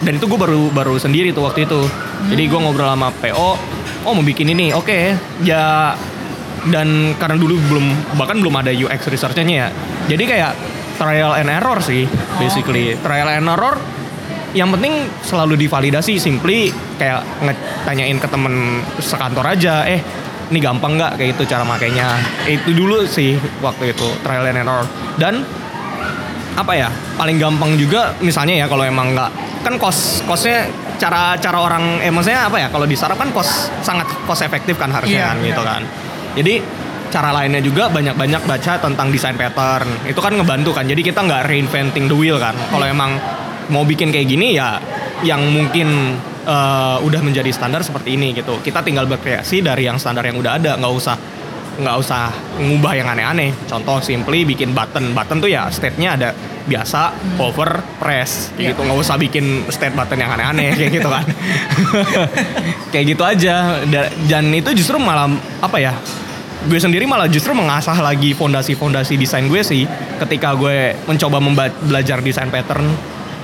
dan 0.01 0.17
itu 0.17 0.25
gue 0.25 0.41
baru 0.41 0.73
baru 0.73 0.97
sendiri 0.97 1.31
tuh 1.31 1.45
waktu 1.45 1.69
itu 1.69 1.87
jadi 2.27 2.43
gue 2.49 2.59
ngobrol 2.59 2.89
sama 2.89 3.13
PO 3.13 3.51
oh 4.05 4.13
mau 4.17 4.25
bikin 4.25 4.53
ini. 4.53 4.73
Oke. 4.73 5.17
Ya 5.45 5.97
dan 6.69 7.17
karena 7.17 7.41
dulu 7.41 7.57
belum 7.73 7.87
bahkan 8.21 8.37
belum 8.37 8.53
ada 8.61 8.73
UX 8.73 9.09
researchnya 9.09 9.45
ya. 9.49 9.69
Jadi 10.13 10.25
kayak 10.29 10.53
trial 11.01 11.33
and 11.41 11.49
error 11.49 11.81
sih 11.81 12.05
basically. 12.37 12.97
Trial 13.01 13.29
and 13.33 13.49
error 13.49 13.81
yang 14.51 14.69
penting 14.75 15.07
selalu 15.23 15.55
divalidasi 15.55 16.19
simply 16.19 16.75
kayak 16.99 17.23
ngetanyain 17.39 18.19
ke 18.19 18.27
temen 18.27 18.83
sekantor 18.99 19.47
aja 19.47 19.87
eh 19.87 20.03
ini 20.51 20.59
gampang 20.59 20.99
nggak? 20.99 21.13
Kayak 21.17 21.31
itu 21.39 21.43
cara 21.47 21.63
makainya. 21.63 22.19
Itu 22.45 22.75
dulu 22.75 23.07
sih 23.07 23.39
waktu 23.63 23.95
itu 23.95 24.09
trial 24.21 24.45
and 24.51 24.61
error. 24.61 24.85
Dan 25.17 25.47
apa 26.59 26.73
ya 26.75 26.91
paling 27.15 27.39
gampang 27.39 27.79
juga 27.79 28.13
misalnya 28.21 28.59
ya 28.59 28.67
kalau 28.67 28.83
emang 28.83 29.15
nggak 29.15 29.31
kan 29.63 29.79
cost 29.79 30.27
costnya 30.27 30.67
cara 31.01 31.35
cara 31.41 31.59
orang 31.65 32.05
eh 32.05 32.13
maksudnya 32.13 32.53
apa 32.53 32.61
ya 32.61 32.69
kalau 32.69 32.85
di 32.85 32.93
startup 32.93 33.17
kan 33.17 33.33
cost 33.33 33.73
sangat 33.81 34.05
cost 34.29 34.45
efektif 34.45 34.77
kan 34.77 34.93
harusnya 34.93 35.33
kan 35.33 35.37
iya. 35.41 35.47
gitu 35.49 35.63
kan. 35.65 35.83
Jadi 36.37 36.55
cara 37.11 37.35
lainnya 37.35 37.59
juga 37.59 37.91
banyak-banyak 37.91 38.47
baca 38.47 38.73
tentang 38.79 39.09
desain 39.11 39.35
pattern. 39.35 39.89
Itu 40.07 40.21
kan 40.21 40.37
ngebantu 40.37 40.77
kan 40.77 40.85
jadi 40.87 41.01
kita 41.01 41.25
nggak 41.25 41.49
reinventing 41.49 42.07
the 42.07 42.15
wheel 42.15 42.37
kan. 42.37 42.55
Kalau 42.69 42.85
Iya. 42.87 42.95
emang 42.95 43.17
mau 43.73 43.83
bikin 43.83 44.13
kayak 44.13 44.29
gini 44.29 44.55
ya 44.61 44.79
yang 45.25 45.41
mungkin 45.51 46.21
eh, 46.41 46.97
udah 47.01 47.21
menjadi 47.25 47.51
standar 47.51 47.81
seperti 47.81 48.15
ini 48.21 48.37
gitu. 48.37 48.61
Kita 48.61 48.85
tinggal 48.85 49.09
berkreasi 49.09 49.65
dari 49.65 49.89
yang 49.89 49.97
standar 49.97 50.23
yang 50.29 50.37
udah 50.37 50.61
ada 50.61 50.77
nggak 50.77 50.93
usah 50.93 51.17
nggak 51.81 51.97
usah 51.97 52.29
ngubah 52.61 52.93
yang 52.93 53.09
aneh-aneh. 53.09 53.57
Contoh 53.65 54.05
simply 54.05 54.45
bikin 54.45 54.77
button. 54.77 55.17
Button 55.17 55.41
tuh 55.41 55.49
ya 55.49 55.73
state-nya 55.73 56.17
ada 56.21 56.29
biasa 56.71 57.11
over 57.43 57.83
press. 57.99 58.55
Kayak 58.55 58.79
gitu 58.79 58.81
nggak 58.87 58.99
usah 59.03 59.19
bikin 59.19 59.67
state 59.67 59.99
button 59.99 60.23
yang 60.23 60.31
aneh-aneh 60.31 60.71
kayak 60.79 60.91
gitu 61.03 61.09
kan. 61.11 61.27
Kayak 62.95 63.05
gitu 63.15 63.23
aja. 63.27 63.83
Da- 63.87 64.13
dan 64.31 64.55
itu 64.55 64.71
justru 64.79 65.03
malah 65.03 65.27
apa 65.59 65.79
ya 65.83 65.95
gue 66.61 66.77
sendiri 66.77 67.09
malah 67.09 67.25
justru 67.25 67.57
mengasah 67.57 67.97
lagi 68.05 68.37
fondasi-fondasi 68.37 69.17
desain 69.17 69.49
gue 69.49 69.65
sih 69.65 69.89
ketika 70.21 70.53
gue 70.53 70.93
mencoba 71.09 71.41
belajar 71.81 72.21
desain 72.21 72.53
pattern 72.53 72.85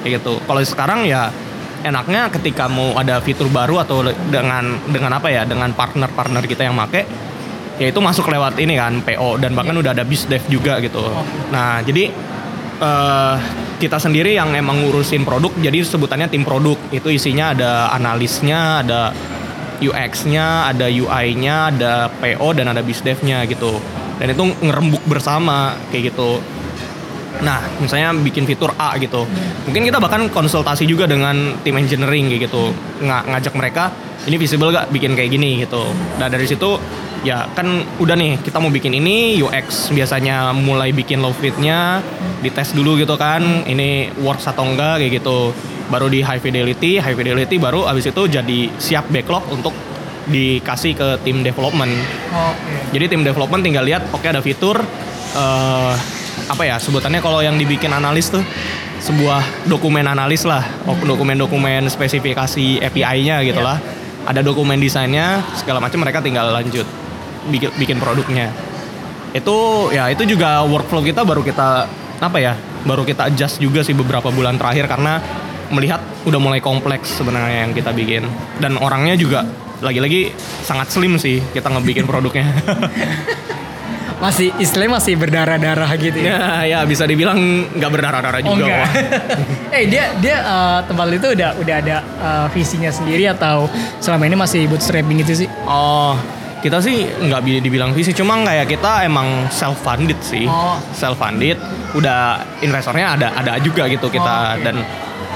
kayak 0.04 0.20
gitu. 0.20 0.36
Kalau 0.44 0.60
sekarang 0.60 1.08
ya 1.08 1.32
enaknya 1.80 2.28
ketika 2.28 2.68
mau 2.68 2.92
ada 2.92 3.22
fitur 3.24 3.48
baru 3.48 3.80
atau 3.80 4.04
dengan 4.28 4.76
dengan 4.90 5.16
apa 5.16 5.32
ya 5.32 5.48
dengan 5.48 5.72
partner-partner 5.72 6.44
kita 6.44 6.68
yang 6.68 6.76
make 6.76 7.08
ya 7.76 7.92
itu 7.92 8.00
masuk 8.00 8.28
lewat 8.28 8.56
ini 8.60 8.76
kan 8.76 9.00
PO 9.04 9.36
dan 9.40 9.52
bahkan 9.52 9.76
udah 9.76 9.92
ada 9.96 10.04
biz 10.04 10.24
dev 10.28 10.44
juga 10.48 10.80
gitu. 10.84 11.00
Nah 11.52 11.80
jadi 11.84 12.12
eh, 12.80 13.36
kita 13.76 14.00
sendiri 14.00 14.36
yang 14.36 14.52
emang 14.56 14.84
ngurusin 14.84 15.24
produk 15.24 15.52
jadi 15.60 15.84
sebutannya 15.84 16.32
tim 16.32 16.44
produk 16.44 16.76
itu 16.92 17.08
isinya 17.12 17.52
ada 17.52 17.92
analisnya 17.92 18.80
ada 18.84 19.00
UX-nya 19.76 20.72
ada 20.72 20.88
UI-nya 20.88 21.56
ada 21.74 22.08
PO 22.08 22.48
dan 22.56 22.72
ada 22.72 22.80
BizDev-nya 22.80 23.44
gitu 23.44 23.76
dan 24.16 24.32
itu 24.32 24.42
ngerembuk 24.64 25.04
bersama 25.04 25.76
kayak 25.92 26.12
gitu 26.12 26.40
Nah, 27.36 27.60
misalnya 27.76 28.16
bikin 28.16 28.48
fitur 28.48 28.72
A 28.80 28.96
gitu. 28.96 29.28
Mungkin 29.68 29.82
kita 29.84 30.00
bahkan 30.00 30.24
konsultasi 30.32 30.88
juga 30.88 31.04
dengan 31.04 31.60
tim 31.60 31.76
engineering 31.76 32.32
kayak 32.32 32.48
gitu. 32.48 32.72
Ng 33.04 33.12
ngajak 33.12 33.52
mereka, 33.52 33.92
ini 34.24 34.36
visible 34.40 34.72
gak 34.72 34.88
bikin 34.88 35.12
kayak 35.12 35.30
gini 35.36 35.60
gitu. 35.62 35.84
Nah, 36.16 36.26
dari 36.32 36.48
situ 36.48 36.80
ya 37.26 37.42
kan 37.58 37.66
udah 37.98 38.14
nih 38.14 38.38
kita 38.38 38.62
mau 38.62 38.70
bikin 38.70 38.94
ini 38.94 39.42
UX 39.42 39.90
biasanya 39.90 40.54
mulai 40.54 40.94
bikin 40.94 41.18
low 41.18 41.34
fitnya 41.34 41.98
dites 42.38 42.70
dulu 42.70 42.94
gitu 42.94 43.18
kan 43.18 43.66
ini 43.66 44.14
works 44.22 44.46
atau 44.46 44.62
enggak 44.62 45.02
kayak 45.02 45.18
gitu 45.18 45.50
baru 45.90 46.06
di 46.06 46.22
high 46.22 46.38
fidelity 46.38 47.02
high 47.02 47.18
fidelity 47.18 47.58
baru 47.58 47.90
abis 47.90 48.14
itu 48.14 48.22
jadi 48.30 48.70
siap 48.78 49.10
backlog 49.10 49.42
untuk 49.50 49.74
dikasih 50.30 50.94
ke 50.94 51.08
tim 51.26 51.42
development 51.42 51.90
Oke. 52.30 52.94
jadi 52.94 53.10
tim 53.10 53.26
development 53.26 53.62
tinggal 53.66 53.82
lihat 53.82 54.06
oke 54.14 54.26
ada 54.26 54.38
fitur 54.42 54.78
eh 55.34 55.94
apa 56.46 56.62
ya 56.62 56.78
sebutannya 56.78 57.18
kalau 57.18 57.42
yang 57.42 57.58
dibikin 57.58 57.90
analis 57.90 58.30
tuh 58.30 58.42
sebuah 59.02 59.66
dokumen 59.66 60.06
analis 60.06 60.46
lah 60.46 60.62
Ok- 60.86 61.06
dokumen-dokumen 61.06 61.90
spesifikasi 61.90 62.82
API-nya 62.86 63.42
gitu 63.42 63.62
lah 63.62 63.78
ada 64.26 64.40
dokumen 64.42 64.82
desainnya 64.82 65.40
segala 65.54 65.78
macam 65.78 66.02
mereka 66.02 66.18
tinggal 66.18 66.50
lanjut 66.50 66.84
bikin 67.48 67.70
bikin 67.78 67.96
produknya. 68.02 68.50
Itu 69.30 69.88
ya 69.94 70.10
itu 70.10 70.26
juga 70.26 70.66
workflow 70.66 71.06
kita 71.06 71.22
baru 71.22 71.46
kita 71.46 71.86
apa 72.18 72.38
ya 72.42 72.58
baru 72.82 73.06
kita 73.06 73.30
adjust 73.30 73.62
juga 73.62 73.86
sih 73.86 73.94
beberapa 73.94 74.28
bulan 74.34 74.58
terakhir 74.58 74.90
karena 74.90 75.22
melihat 75.70 75.98
udah 76.26 76.38
mulai 76.38 76.58
kompleks 76.58 77.14
sebenarnya 77.16 77.66
yang 77.66 77.72
kita 77.72 77.94
bikin. 77.94 78.26
Dan 78.58 78.76
orangnya 78.82 79.14
juga 79.14 79.46
lagi-lagi 79.80 80.32
sangat 80.64 80.88
slim 80.88 81.20
sih 81.20 81.38
kita 81.52 81.68
ngebikin 81.68 82.08
produknya 82.08 82.48
Masih 84.16 84.48
istilahnya 84.56 84.96
masih 84.96 85.12
berdarah-darah 85.14 85.90
gitu 85.94 86.16
ya. 86.18 86.32
ya 86.32 86.40
ya 86.64 86.78
bisa 86.82 87.04
dibilang 87.04 87.36
nggak 87.68 87.90
berdarah-darah 87.90 88.40
Oh 88.42 88.56
juga. 88.56 88.64
Wak. 88.64 88.88
eh 89.76 89.84
dia 89.86 90.08
dia 90.16 90.36
eh, 90.38 90.78
tempat 90.82 91.06
itu 91.10 91.28
udah 91.30 91.50
udah 91.54 91.74
ada 91.76 91.96
eh, 92.00 92.46
visinya 92.50 92.88
sendiri 92.88 93.28
atau 93.28 93.68
selama 93.98 94.24
ini 94.24 94.34
masih 94.34 94.64
bootstrapping 94.66 95.20
gitu 95.20 95.44
sih? 95.44 95.48
oh 95.62 96.16
kita 96.56 96.80
sih 96.80 97.04
nggak 97.04 97.40
bi- 97.40 97.60
dibilang 97.60 97.92
visi 97.92 98.10
cuma 98.10 98.40
kayak 98.40 98.66
kita 98.66 99.04
emang 99.04 99.28
self 99.48 99.76
funded 99.78 100.16
sih 100.18 100.48
Oh. 100.48 100.80
self 100.90 101.14
funded 101.14 101.60
udah 101.92 102.40
investornya 102.58 103.12
ada 103.12 103.28
ada 103.36 103.60
juga 103.60 103.84
gitu 103.86 104.08
kita 104.08 104.24
Oh, 104.24 104.56
oke. 104.56 104.64
dan 104.64 104.76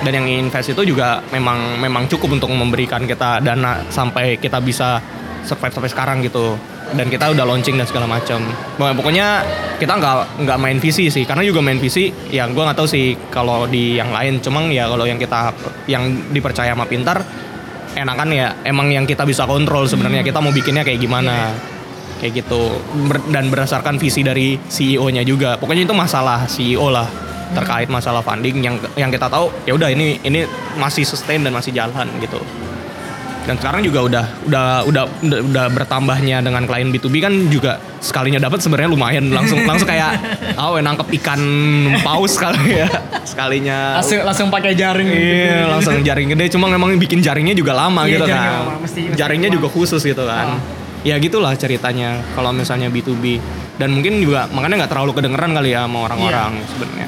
dan 0.00 0.12
yang 0.14 0.26
invest 0.26 0.72
itu 0.72 0.82
juga 0.86 1.20
memang 1.28 1.76
memang 1.76 2.08
cukup 2.08 2.34
untuk 2.34 2.48
memberikan 2.48 3.04
kita 3.04 3.38
dana 3.38 3.84
sampai 3.86 4.40
kita 4.40 4.56
bisa 4.58 4.98
survive 5.44 5.72
sampai 5.72 5.90
sekarang 5.90 6.16
gitu. 6.20 6.56
Dan 6.90 7.06
kita 7.06 7.30
udah 7.30 7.46
launching 7.46 7.78
dan 7.78 7.86
segala 7.86 8.10
macam 8.10 8.42
Pokoknya- 8.76 9.46
kita 9.78 9.94
nggak 9.94 10.42
nggak 10.42 10.58
main 10.58 10.78
visi 10.82 11.06
sih. 11.06 11.22
Karena 11.22 11.46
juga 11.46 11.62
main 11.62 11.78
visi 11.78 12.10
ya 12.28 12.50
gue 12.50 12.58
nggak 12.58 12.76
tahu 12.76 12.88
sih 12.90 13.14
kalau 13.30 13.64
di 13.70 13.94
yang 13.94 14.10
lain. 14.10 14.42
Cuma 14.42 14.66
ya 14.66 14.90
kalau 14.90 15.06
yang 15.06 15.16
kita 15.16 15.54
yang 15.86 16.02
dipercaya 16.34 16.74
sama 16.74 16.84
pintar 16.84 17.22
enakan 17.94 18.28
ya. 18.34 18.48
Emang 18.66 18.90
yang 18.90 19.06
kita 19.06 19.22
bisa 19.22 19.46
kontrol 19.46 19.86
sebenarnya. 19.86 20.26
Kita 20.26 20.42
mau 20.42 20.50
bikinnya 20.50 20.82
kayak 20.82 20.98
gimana. 20.98 21.54
Kayak 22.18 22.44
gitu. 22.44 22.74
Ber- 23.08 23.24
dan 23.32 23.48
berdasarkan 23.48 23.96
visi 23.96 24.20
dari 24.20 24.58
CEO-nya 24.68 25.24
juga. 25.24 25.56
Pokoknya 25.56 25.86
itu 25.86 25.94
masalah 25.96 26.44
CEO 26.44 26.90
lah. 26.90 27.06
Terkait 27.50 27.90
masalah 27.90 28.22
funding 28.22 28.62
yang 28.62 28.78
yang 28.94 29.10
kita 29.10 29.26
tahu 29.26 29.50
ya 29.66 29.74
udah 29.74 29.90
ini 29.90 30.22
ini 30.22 30.46
masih 30.78 31.02
sustain 31.02 31.42
dan 31.42 31.50
masih 31.50 31.74
jalan 31.74 32.06
gitu 32.22 32.38
dan 33.40 33.56
sekarang 33.56 33.80
juga 33.80 34.00
udah 34.02 34.24
udah 34.44 34.66
udah 34.84 35.02
udah, 35.22 35.38
udah 35.42 35.66
bertambahnya 35.72 36.38
dengan 36.38 36.62
klien 36.64 36.88
B2B 36.88 37.14
kan 37.18 37.32
juga 37.48 37.72
sekalinya 37.98 38.38
dapat 38.38 38.60
sebenarnya 38.60 38.88
lumayan 38.88 39.28
langsung 39.28 39.64
langsung 39.64 39.86
kayak 39.86 40.20
oh 40.60 40.76
nangkep 40.76 41.08
ikan 41.18 41.40
paus 42.00 42.36
kali 42.36 42.78
ya 42.78 42.88
sekalinya 43.22 43.96
Langsung 43.96 44.20
langsung 44.22 44.48
pakai 44.48 44.72
jaring. 44.72 45.06
Iya, 45.06 45.66
langsung 45.66 46.00
jaring 46.00 46.30
gede. 46.30 46.50
Cuma 46.50 46.66
memang 46.66 46.96
bikin 46.96 47.20
jaringnya 47.20 47.52
juga 47.52 47.72
lama 47.72 48.02
Iya, 48.02 48.16
gitu 48.16 48.24
jaringnya 48.24 48.50
kan. 48.50 48.60
lama, 48.60 48.72
mesti- 48.80 49.06
mesti 49.06 49.16
jaringnya 49.16 49.48
lama. 49.48 49.56
juga 49.56 49.68
khusus 49.70 50.00
gitu 50.00 50.24
kan. 50.24 50.58
Ya 51.00 51.16
gitulah 51.16 51.52
ceritanya 51.54 52.20
kalau 52.34 52.50
misalnya 52.50 52.88
B2B. 52.88 53.38
Dan 53.76 53.92
mungkin 53.92 54.18
juga 54.18 54.44
makanya 54.46 54.84
nggak 54.84 54.92
terlalu 54.92 55.12
kedengeran 55.14 55.50
kali 55.52 55.70
ya 55.70 55.84
sama 55.84 55.98
orang-orang 56.04 56.52
Iya. 56.54 56.66
sebenarnya. 56.68 57.06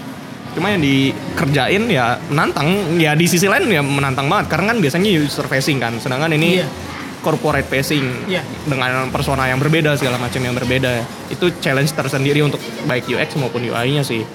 Cuma 0.52 0.68
yang 0.68 0.80
dikerjain 0.80 1.82
ya 1.88 2.20
menantang. 2.28 2.68
Ya 3.00 3.16
di 3.16 3.24
sisi 3.24 3.48
lain 3.48 3.68
ya 3.68 3.80
menantang 3.80 4.28
banget 4.28 4.52
karena 4.52 4.76
kan 4.76 4.78
biasanya 4.80 5.08
user 5.08 5.46
facing 5.48 5.80
kan. 5.80 5.96
Sedangkan 5.96 6.32
ini 6.32 6.60
Iya. 6.60 6.68
corporate 7.22 7.70
facing 7.70 8.02
Iya. 8.26 8.42
dengan 8.66 9.08
persona 9.08 9.46
yang 9.46 9.56
berbeda 9.56 9.96
segala 9.96 10.18
macam 10.18 10.42
yang 10.42 10.52
berbeda. 10.52 11.00
Itu 11.30 11.54
challenge 11.62 11.94
tersendiri 11.94 12.42
untuk 12.42 12.60
baik 12.84 13.08
UX 13.08 13.38
maupun 13.38 13.62
UI-nya 13.62 14.02
sih. 14.02 14.26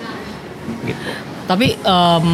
Gitu. 0.83 1.09
Tapi 1.45 1.77
em, 1.77 2.27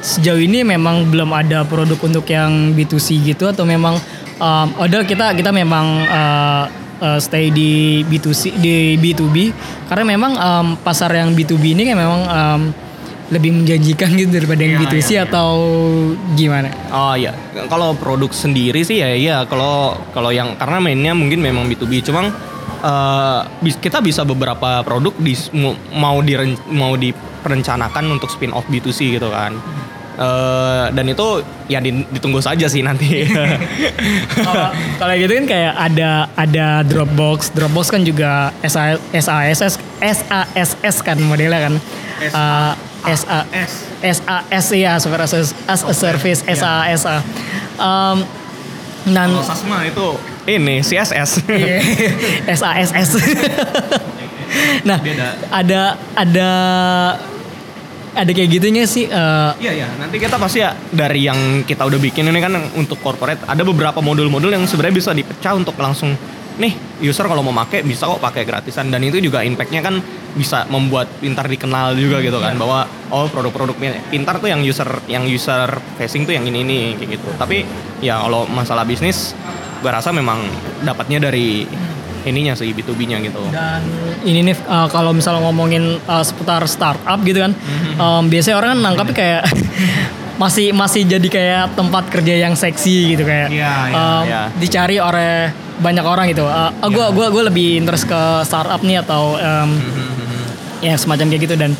sejauh 0.00 0.38
ini 0.38 0.62
memang 0.62 1.08
belum 1.10 1.28
ada 1.32 1.64
produk 1.66 1.98
untuk 1.98 2.24
yang 2.28 2.72
B2C 2.72 3.20
gitu 3.26 3.50
atau 3.50 3.66
memang 3.66 3.98
em, 4.36 4.68
ada 4.76 5.02
kita 5.02 5.34
kita 5.34 5.50
memang 5.52 5.86
eh, 6.04 6.64
eh, 7.02 7.18
stay 7.20 7.50
di 7.50 8.00
B2C 8.04 8.56
di 8.56 8.96
B2B 8.96 9.36
karena 9.88 10.04
memang 10.06 10.32
em, 10.36 10.66
pasar 10.80 11.12
yang 11.12 11.32
B2B 11.32 11.76
ini 11.76 11.82
kan 11.84 11.96
memang 11.96 12.20
em, 12.24 12.60
lebih 13.26 13.50
menjanjikan 13.52 14.14
gitu 14.14 14.30
daripada 14.30 14.60
yang 14.60 14.72
Iya, 14.72 14.80
B2C 14.82 14.94
iya, 15.02 15.10
iya. 15.10 15.20
atau 15.24 15.50
gimana? 16.32 16.68
Oh 16.88 17.14
iya, 17.14 17.34
kalau 17.66 17.90
produk 17.92 18.30
sendiri 18.30 18.80
sih 18.80 18.98
ya 18.98 19.10
iya 19.10 19.36
kalau 19.44 19.98
kalau 20.10 20.30
yang 20.30 20.54
karena 20.54 20.78
mainnya 20.78 21.10
mungkin 21.10 21.40
memang 21.40 21.66
B2B, 21.66 22.02
cuma 22.02 22.30
eh, 22.78 23.40
bis- 23.60 23.76
kita 23.76 23.98
bisa 23.98 24.22
beberapa 24.22 24.80
produk 24.80 25.10
di 25.16 25.34
mau 25.92 26.20
diren- 26.20 26.62
mau 26.68 26.94
diperencanakan 26.94 28.04
untuk 28.12 28.28
spin 28.28 28.50
off 28.50 28.62
B2C 28.66 29.12
gitu 29.12 29.26
kan. 29.26 29.58
Eh, 30.16 30.84
dan 30.90 31.04
itu 31.04 31.26
ya 31.66 31.76
di- 31.76 32.06
ditunggu 32.06 32.38
saja 32.38 32.64
sih 32.66 32.80
nanti. 32.80 33.26
Kalau 34.96 35.12
gitu 35.12 35.32
kan 35.34 35.46
kayak 35.46 35.74
ada 35.74 36.10
ada 36.34 36.66
Dropbox, 36.82 37.52
Dropbox 37.52 37.90
kan 37.90 38.00
juga 38.00 38.48
SA, 38.62 38.96
SASS 39.12 39.76
SASS 40.00 40.96
kan 41.02 41.18
modelnya 41.20 41.68
kan. 41.68 41.74
Eh, 42.16 42.30
SA 42.30 42.46
SAS 43.04 44.66
ya 44.72 44.96
software 44.96 45.26
as, 45.26 45.52
as 45.68 45.82
a 45.84 45.94
service 45.94 46.40
SASA. 46.46 47.20
Um, 47.76 48.24
dan 49.06 49.30
Kalau 49.30 49.46
Sasma 49.46 49.86
itu 49.86 50.06
ini 50.46 50.82
CSS. 50.82 51.46
Iya. 51.46 51.78
SASS. 52.58 53.10
nah, 54.88 54.98
Beda. 54.98 55.38
ada 55.50 55.98
ada 56.14 56.50
ada 58.16 58.30
kayak 58.32 58.50
gitunya 58.58 58.88
sih 58.88 59.04
eh, 59.06 59.50
Iya 59.60 59.72
ya, 59.84 59.88
nanti 60.00 60.16
kita 60.16 60.40
pasti 60.40 60.64
ya 60.64 60.72
dari 60.90 61.28
yang 61.28 61.62
kita 61.68 61.84
udah 61.84 62.00
bikin 62.00 62.26
ini 62.26 62.40
kan 62.40 62.56
untuk 62.74 62.98
corporate 63.04 63.44
ada 63.44 63.62
beberapa 63.62 64.00
modul-modul 64.00 64.48
yang 64.48 64.64
sebenarnya 64.64 64.96
bisa 64.96 65.10
dipecah 65.12 65.52
untuk 65.54 65.76
langsung 65.76 66.16
nih 66.56 66.72
user 67.04 67.28
kalau 67.28 67.44
mau 67.44 67.52
pakai 67.52 67.84
bisa 67.84 68.08
kok 68.08 68.20
pakai 68.20 68.42
gratisan. 68.48 68.88
Dan 68.88 69.04
itu 69.04 69.20
juga 69.20 69.44
impactnya 69.44 69.80
kan 69.84 70.00
bisa 70.36 70.68
membuat 70.68 71.08
pintar 71.20 71.48
dikenal 71.48 71.96
juga 71.96 72.20
gitu 72.24 72.38
kan. 72.40 72.56
Bahwa 72.56 72.88
oh 73.12 73.28
produk-produk 73.28 73.76
pintar 74.08 74.40
tuh 74.40 74.48
yang 74.48 74.60
user 74.64 74.88
yang 75.08 75.24
user 75.24 75.68
facing 76.00 76.24
tuh 76.24 76.34
yang 76.36 76.44
ini 76.48 76.64
ini 76.64 76.78
kayak 76.96 77.20
gitu. 77.20 77.28
Tapi 77.36 77.64
ya 78.00 78.20
kalau 78.24 78.48
masalah 78.48 78.84
bisnis 78.84 79.36
gue 79.80 79.90
rasa 79.92 80.10
memang 80.10 80.40
dapatnya 80.82 81.28
dari 81.28 81.68
ininya 82.26 82.58
sih 82.58 82.74
B2B-nya 82.74 83.22
gitu. 83.22 83.38
Dan 83.54 83.86
ini 84.26 84.50
nih 84.50 84.56
uh, 84.66 84.90
kalau 84.90 85.14
misalnya 85.14 85.46
ngomongin 85.46 86.02
uh, 86.10 86.24
seputar 86.26 86.66
startup 86.66 87.22
gitu 87.22 87.38
kan, 87.38 87.54
um, 88.02 88.26
biasanya 88.26 88.58
orang 88.58 88.70
kan 88.74 88.80
nangkapnya 88.82 89.14
kayak 89.14 89.42
masih 90.36 90.72
masih 90.76 91.02
jadi 91.08 91.28
kayak 91.28 91.64
tempat 91.76 92.04
kerja 92.12 92.34
yang 92.44 92.52
seksi 92.52 93.16
gitu 93.16 93.24
kayak 93.24 93.48
Iya, 93.48 93.74
iya, 93.88 93.96
um, 93.96 94.24
iya. 94.28 94.42
dicari 94.60 94.96
oleh 95.00 95.48
banyak 95.80 96.04
orang 96.04 96.26
gitu. 96.32 96.44
Uh, 96.44 96.72
uh, 96.72 96.90
gua 96.92 97.12
gua 97.12 97.28
gua 97.32 97.48
lebih 97.48 97.80
interest 97.80 98.08
ke 98.08 98.20
startup 98.44 98.80
nih 98.84 99.00
atau 99.00 99.36
um, 99.36 99.70
ya 100.84 100.94
semacam 100.96 101.26
kayak 101.32 101.42
gitu 101.48 101.56
dan 101.56 101.72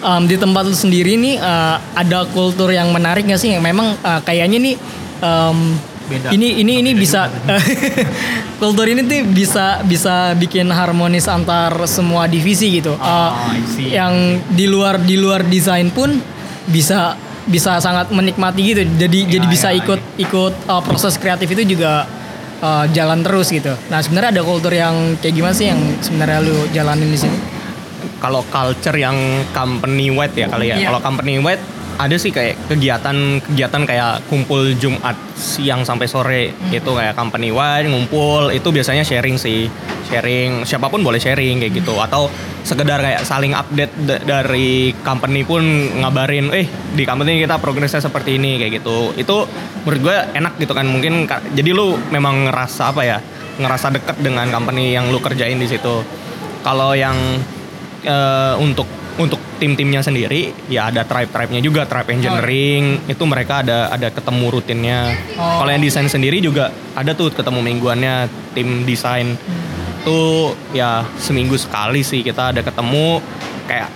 um, 0.00 0.24
di 0.24 0.36
tempat 0.36 0.64
lu 0.68 0.76
sendiri 0.76 1.16
nih 1.16 1.36
uh, 1.40 1.76
ada 1.92 2.24
kultur 2.32 2.72
yang 2.72 2.88
menarik 2.92 3.28
gak 3.28 3.40
sih 3.40 3.52
yang 3.52 3.64
memang 3.64 3.96
uh, 4.00 4.20
kayaknya 4.24 4.58
nih 4.60 4.76
um, 5.20 5.76
Beda. 6.08 6.34
ini 6.34 6.58
ini 6.58 6.82
ini 6.82 6.90
bisa 6.96 7.30
kultur 8.60 8.88
ini 8.88 9.06
tuh 9.06 9.28
bisa 9.30 9.84
bisa 9.86 10.34
bikin 10.34 10.66
harmonis 10.72 11.30
antar 11.30 11.70
semua 11.86 12.26
divisi 12.26 12.80
gitu 12.80 12.96
Uh, 12.98 13.30
I 13.54 13.60
see. 13.70 13.88
yang 13.94 14.40
di 14.50 14.66
luar 14.66 14.98
di 15.00 15.16
luar 15.16 15.46
desain 15.46 15.88
pun 15.92 16.18
bisa 16.66 17.14
bisa 17.48 17.80
sangat 17.80 18.12
menikmati 18.12 18.60
gitu 18.60 18.82
jadi 18.84 19.18
jadi 19.38 19.46
Iya, 19.46 19.52
bisa 19.52 19.68
iya, 19.72 19.80
ikut 19.80 20.00
ikut 20.20 20.54
uh, 20.68 20.82
proses 20.84 21.16
kreatif 21.16 21.48
itu 21.52 21.76
juga 21.76 22.04
uh, 22.60 22.84
jalan 22.92 23.24
terus 23.24 23.48
gitu 23.48 23.72
nah 23.88 24.02
sebenarnya 24.04 24.40
ada 24.40 24.42
kultur 24.44 24.72
yang 24.74 25.16
kayak 25.22 25.34
gimana 25.34 25.54
sih 25.56 25.72
yang 25.72 25.80
sebenarnya 26.04 26.38
lu 26.44 26.56
jalanin 26.74 27.08
di 27.08 27.16
sini 27.16 27.60
kalau 28.20 28.44
culture 28.52 28.96
yang 29.00 29.16
company 29.56 30.12
wide 30.12 30.36
ya 30.36 30.46
kali 30.52 30.70
ya. 30.70 30.76
Iya. 30.76 30.86
Kalau 30.92 31.00
company 31.00 31.40
wide 31.40 31.64
ada 32.00 32.16
sih 32.16 32.32
kayak 32.32 32.56
kegiatan-kegiatan 32.72 33.82
kayak 33.84 34.24
kumpul 34.32 34.72
Jumat 34.80 35.12
siang 35.36 35.84
sampai 35.84 36.08
sore. 36.08 36.56
Itu 36.72 36.96
kayak 36.96 37.12
company 37.12 37.52
wide 37.52 37.92
ngumpul. 37.92 38.48
Itu 38.48 38.72
biasanya 38.72 39.04
sharing 39.04 39.36
sih. 39.36 39.68
Sharing 40.08 40.64
siapa 40.64 40.88
pun 40.88 41.04
boleh 41.04 41.20
sharing 41.20 41.60
kayak 41.60 41.84
gitu. 41.84 42.00
Atau 42.00 42.32
sekedar 42.64 43.04
kayak 43.04 43.28
saling 43.28 43.52
update 43.52 43.92
da- 44.08 44.22
dari 44.24 44.96
company 45.04 45.44
pun 45.44 45.60
ngabarin 46.00 46.48
eh 46.56 46.64
di 46.96 47.04
company 47.04 47.44
kita 47.44 47.60
progresnya 47.60 48.00
seperti 48.00 48.40
ini 48.40 48.56
kayak 48.56 48.80
gitu. 48.80 49.12
Itu 49.20 49.44
menurut 49.84 50.00
gue 50.00 50.16
enak 50.40 50.56
gitu 50.56 50.72
kan. 50.72 50.88
Mungkin 50.88 51.28
jadi 51.52 51.70
lu 51.76 52.00
memang 52.08 52.48
ngerasa 52.48 52.96
apa 52.96 53.04
ya 53.04 53.20
ngerasa 53.60 53.92
deket 53.92 54.16
dengan 54.24 54.48
company 54.48 54.96
yang 54.96 55.12
lu 55.12 55.20
kerjain 55.20 55.60
di 55.60 55.68
situ. 55.68 56.00
Kalau 56.64 56.96
yang 56.96 57.16
eh, 58.08 58.54
untuk 58.56 58.99
untuk 59.20 59.36
tim-timnya 59.56 60.00
sendiri 60.00 60.50
ya 60.66 60.88
ada 60.88 61.04
tribe-tribe-nya 61.04 61.60
juga 61.60 61.84
tribe 61.84 62.08
engineering 62.10 63.04
itu 63.06 63.22
mereka 63.22 63.60
ada 63.60 63.86
ada 63.88 64.08
ketemu 64.08 64.44
rutinnya 64.50 65.00
Oh. 65.36 65.60
kalau 65.60 65.70
yang 65.70 65.80
desain 65.80 66.06
sendiri 66.06 66.40
juga 66.40 66.64
ada 66.92 67.12
tuh 67.12 67.28
ketemu 67.30 67.60
mingguannya 67.62 68.14
tim 68.50 68.82
desain 68.82 69.36
tuh 70.00 70.56
ya 70.72 71.04
seminggu 71.16 71.54
sekali 71.54 72.00
sih 72.00 72.20
kita 72.20 72.50
ada 72.50 72.60
ketemu 72.60 73.20
kayak 73.64 73.88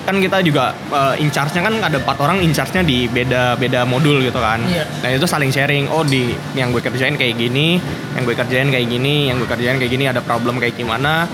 kan 0.00 0.16
kita 0.16 0.40
juga 0.40 0.72
eh, 0.88 1.20
in 1.20 1.28
charge-nya 1.28 1.60
kan 1.60 1.74
ada 1.78 2.00
empat 2.00 2.16
orang 2.18 2.40
in 2.40 2.50
charge-nya 2.50 2.80
di 2.80 3.04
beda 3.06 3.54
beda 3.54 3.84
modul 3.84 4.18
gitu 4.18 4.40
kan 4.40 4.64
Iya. 4.64 4.88
nah 4.98 5.08
itu 5.12 5.28
saling 5.28 5.52
sharing 5.52 5.86
oh 5.86 6.00
di 6.02 6.32
yang 6.54 6.72
gue 6.72 6.80
kerjain 6.80 7.14
kayak 7.14 7.36
gini 7.36 7.76
yang 8.16 8.24
gue 8.24 8.32
kerjain 8.32 8.68
kayak 8.68 8.88
gini 8.88 9.28
yang 9.28 9.36
gue 9.36 9.46
kerjain 9.46 9.76
kayak 9.76 9.92
gini 9.92 10.08
ada 10.08 10.18
problem 10.20 10.56
kayak 10.56 10.74
gimana 10.74 11.28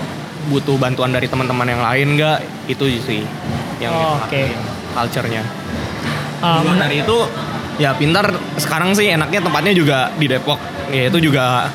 butuh 0.47 0.75
bantuan 0.75 1.11
dari 1.11 1.27
teman-teman 1.27 1.67
yang 1.67 1.81
lain 1.81 2.07
nggak? 2.15 2.37
Itu 2.67 2.87
sih 2.87 3.21
yang 3.77 3.91
Oh, 3.91 4.17
oke. 4.17 4.31
lakuin, 4.31 4.57
culture-nya. 4.93 5.43
Um, 6.37 6.77
dari 6.77 7.01
itu 7.01 7.17
ya 7.77 7.93
pintar. 7.93 8.29
Sekarang 8.55 8.93
sih 8.93 9.09
enaknya 9.09 9.41
tempatnya 9.41 9.73
juga 9.73 9.97
di 10.15 10.25
Depok. 10.25 10.57
Ya 10.89 11.09
itu 11.09 11.17
juga 11.19 11.69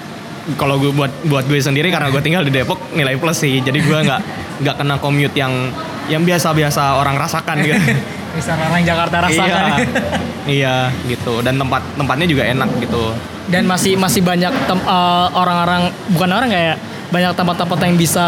kalau 0.59 0.79
gue 0.79 0.91
buat 0.91 1.11
buat 1.27 1.45
gue 1.47 1.59
sendiri 1.59 1.91
karena 1.91 2.11
gue 2.11 2.19
tinggal 2.19 2.43
di 2.43 2.51
Depok 2.51 2.79
nilai 2.93 3.15
plus 3.19 3.39
sih. 3.39 3.59
Jadi 3.59 3.79
gue 3.79 3.99
nggak 4.03 4.21
nggak 4.63 4.75
kena 4.79 4.97
commute 4.99 5.35
yang 5.35 5.71
yang 6.07 6.23
biasa-biasa 6.23 6.99
orang 6.99 7.15
rasakan 7.15 7.63
gitu. 7.63 7.79
Bisa 8.39 8.57
orang 8.57 8.83
Jakarta 8.83 9.17
rasakan. 9.29 9.63
iya. 9.79 9.87
Iya 10.43 10.91
gitu. 11.07 11.39
Dan 11.39 11.55
tempat 11.55 11.79
tempatnya 11.95 12.27
juga 12.27 12.43
enak 12.43 12.67
gitu. 12.83 13.15
Dan 13.47 13.63
masih 13.63 13.95
masih 13.95 14.27
banyak 14.27 14.51
tem- 14.67 14.83
eh, 14.83 15.27
orang-orang 15.39 15.87
bukan 16.11 16.31
orang 16.35 16.51
kayak 16.51 16.77
banyak 17.13 17.33
tempat-tempat 17.33 17.79
yang 17.83 17.95
bisa 17.95 18.27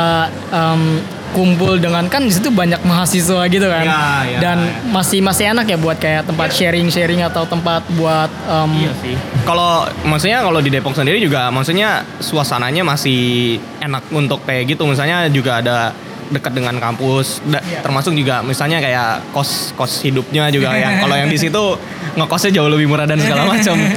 em, 0.50 1.00
kumpul 1.32 1.74
dengan 1.76 2.06
kan 2.06 2.22
di 2.22 2.30
situ 2.30 2.46
banyak 2.46 2.78
mahasiswa 2.80 3.42
gitu 3.48 3.64
kan. 3.64 3.82
Iya, 3.82 4.04
iya, 4.22 4.38
Dan 4.38 4.58
iya. 4.62 4.86
masih 4.86 5.18
masih 5.18 5.50
enak 5.50 5.66
ya 5.66 5.74
buat 5.74 5.96
kayak 5.96 6.28
tempat 6.28 6.52
sharing-sharing 6.52 7.24
atau 7.24 7.42
tempat 7.44 7.82
buat 7.90 8.28
em, 8.46 8.70
Iya 8.78 8.92
sih. 9.00 9.14
Kalau 9.42 9.82
maksudnya 10.04 10.38
kalau 10.40 10.60
di 10.60 10.68
Depok 10.68 10.92
sendiri 10.92 11.18
juga 11.18 11.48
maksudnya 11.48 12.04
suasananya 12.20 12.84
masih 12.84 13.18
enak 13.80 14.04
untuk 14.10 14.44
kayak 14.44 14.68
gitu. 14.68 14.84
Misalnya 14.84 15.26
juga 15.26 15.58
ada 15.58 15.90
dekat 16.24 16.52
dengan 16.52 16.76
kampus, 16.76 17.40
Da- 17.42 17.60
Iya. 17.60 17.80
termasuk 17.80 18.12
juga 18.12 18.40
misalnya 18.40 18.80
kayak 18.80 19.28
kos 19.30 19.72
kos 19.72 20.00
hidupnya 20.00 20.48
juga 20.48 20.72
yang 20.72 20.96
kalau 21.02 21.12
yang 21.14 21.28
di 21.28 21.36
situ 21.36 21.76
ngekosnya 22.14 22.52
jauh 22.52 22.68
lebih 22.68 22.86
murah 22.86 23.04
dan 23.04 23.16
segala 23.18 23.48
macam. 23.48 23.80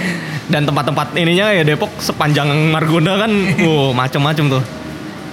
Dan 0.48 0.63
tempat-tempat 0.63 1.12
ininya 1.13 1.51
ya 1.51 1.60
Depok 1.60 1.91
sepanjang 2.00 2.48
Margonda 2.72 3.20
kan, 3.20 3.27
wow 3.67 3.91
macam-macam 3.91 4.46
tuh. 4.48 4.63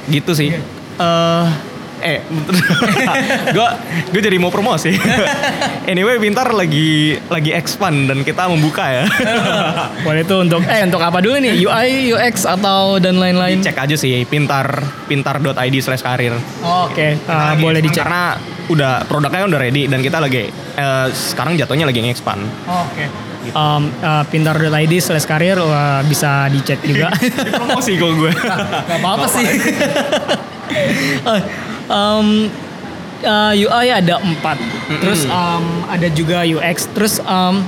Gitu 0.07 0.33
sih. 0.33 0.51
Eh 0.95 1.47
eh 2.05 2.21
gue 3.49 3.69
gue 4.13 4.21
jadi 4.21 4.37
mau 4.37 4.53
promosi 4.53 4.93
anyway 5.91 6.21
pintar 6.21 6.53
lagi 6.53 7.17
lagi 7.27 7.49
expand 7.51 8.05
dan 8.05 8.21
kita 8.21 8.45
membuka 8.45 8.85
ya 8.85 9.05
boleh 10.05 10.21
tuh 10.21 10.45
untuk 10.45 10.61
eh 10.65 10.85
untuk 10.85 11.01
apa 11.01 11.25
dulu 11.25 11.41
nih 11.41 11.57
UI 11.57 12.13
UX 12.13 12.45
atau 12.45 13.01
dan 13.01 13.17
lain-lain. 13.17 13.57
cek 13.59 13.79
aja 13.79 13.97
sih 13.97 14.21
pintar 14.29 14.69
pintar.id 15.07 15.55
slash 15.81 16.05
karir 16.05 16.37
Oh, 16.61 16.93
Oke, 16.93 17.17
Ah, 17.25 17.57
Lagi 17.57 17.63
boleh 17.63 17.81
expand 17.81 17.89
dicek. 17.89 18.05
karena 18.05 18.23
udah 18.65 18.93
produknya 19.05 19.45
udah 19.47 19.61
ready 19.61 19.83
dan 19.87 20.01
kita 20.01 20.19
lagi 20.19 20.45
eh, 20.53 21.07
sekarang 21.09 21.57
jatuhnya 21.57 21.89
lagi 21.89 22.05
expand 22.05 22.45
Oh, 22.69 22.85
Oke. 22.85 23.09
Um, 23.53 23.93
uh, 24.01 24.25
pintar.id 24.33 24.95
slash 25.05 25.29
karir 25.29 25.61
wah, 25.61 26.01
bisa 26.07 26.49
dicek 26.49 26.81
juga. 26.81 27.13
promosi 27.61 28.01
kok 28.01 28.11
gue 28.17 28.33
Gak 28.89 28.99
apa-apa 29.01 29.27
sih. 29.29 29.47
Eh, 30.75 31.43
um, 31.93 32.49
uh, 33.23 33.53
UI 33.53 33.87
ada 33.93 34.17
empat, 34.19 34.57
terus 34.99 35.29
um, 35.29 35.85
ada 35.87 36.09
juga 36.09 36.43
UX, 36.43 36.89
terus 36.97 37.21
um, 37.21 37.61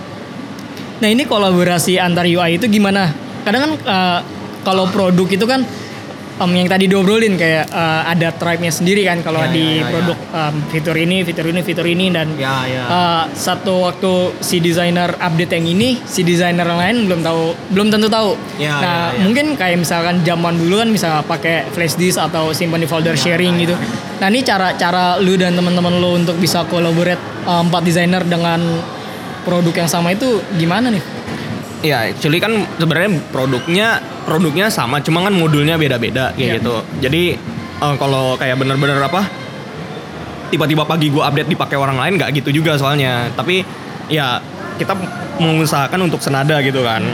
nah 0.99 1.09
ini 1.12 1.29
kolaborasi 1.29 2.01
antar 2.01 2.25
UI 2.25 2.57
itu 2.57 2.67
gimana? 2.73 3.12
Kadang 3.45 3.61
kan 3.69 3.73
uh, 3.85 4.19
kalau 4.65 4.89
produk 4.91 5.29
itu 5.29 5.45
kan 5.45 5.62
um, 6.40 6.53
yang 6.53 6.68
tadi 6.68 6.85
diobrolin 6.88 7.35
kayak 7.37 7.68
uh, 7.72 8.03
ada 8.09 8.33
tribe-nya 8.37 8.72
sendiri 8.72 9.05
kan 9.09 9.20
kalau 9.25 9.40
Ya, 9.46 9.53
di 9.53 9.79
ya, 9.79 9.85
ya, 9.85 9.90
produk 9.92 10.18
um, 10.33 10.55
fitur 10.72 10.96
ini, 10.99 11.16
fitur 11.22 11.46
ini, 11.46 11.61
fitur 11.62 11.87
ini 11.87 12.07
dan 12.11 12.29
Ya, 12.35 12.66
ya. 12.66 12.83
uh, 12.88 13.22
satu 13.31 13.87
waktu 13.87 14.35
si 14.42 14.59
desainer 14.59 15.14
update 15.16 15.53
yang 15.55 15.66
ini, 15.70 16.03
si 16.03 16.27
desainer 16.27 16.66
yang 16.66 16.81
lain 16.81 16.96
belum 17.07 17.20
tahu, 17.22 17.42
belum 17.70 17.88
tentu 17.94 18.09
tahu. 18.11 18.35
Ya, 18.59 18.75
nah, 18.81 18.83
ya, 18.83 18.94
ya. 19.14 19.22
mungkin 19.22 19.46
kayak 19.55 19.79
misalkan 19.79 20.25
zaman 20.27 20.59
dulu 20.59 20.83
kan 20.83 20.88
bisa 20.90 21.22
pakai 21.22 21.68
flash 21.70 21.94
disk 21.94 22.18
atau 22.18 22.51
simpan 22.51 22.83
di 22.83 22.88
folder 22.90 23.14
sharing 23.14 23.55
gitu. 23.62 23.75
Nah, 24.18 24.27
ini 24.33 24.40
cara-cara 24.42 25.20
lu 25.20 25.37
dan 25.38 25.55
teman-teman 25.55 25.94
lu 26.01 26.16
untuk 26.16 26.37
bisa 26.40 26.64
collaborate 26.66 27.20
uh, 27.46 27.62
empat 27.62 27.83
desainer 27.85 28.25
dengan 28.27 28.59
produk 29.46 29.87
yang 29.87 29.90
sama 29.90 30.11
itu 30.11 30.42
gimana 30.59 30.90
nih? 30.90 31.15
Ya, 31.87 32.11
actually 32.11 32.42
kan 32.42 32.51
sebenarnya 32.75 33.14
produknya 33.31 34.03
produknya 34.27 34.66
sama, 34.66 34.99
cuma 34.99 35.22
kan 35.22 35.31
modulnya 35.31 35.79
beda-beda 35.79 36.35
kayak 36.35 36.42
Iya. 36.42 36.55
gitu. 36.59 36.75
Jadi 36.99 37.22
eh, 37.77 37.94
kalau 37.94 38.35
kayak 38.35 38.59
bener-bener 38.59 38.99
apa 38.99 39.22
tiba-tiba 40.49 40.83
pagi 40.83 41.11
gua 41.11 41.31
update 41.31 41.46
dipakai 41.46 41.79
orang 41.79 41.94
lain 41.94 42.18
nggak 42.18 42.35
gitu 42.35 42.51
juga 42.51 42.75
soalnya. 42.75 43.31
Tapi 43.33 43.62
ya 44.09 44.42
kita 44.77 44.99
mengusahakan 45.38 46.11
untuk 46.11 46.18
senada 46.18 46.59
gitu 46.59 46.83
kan. 46.83 47.07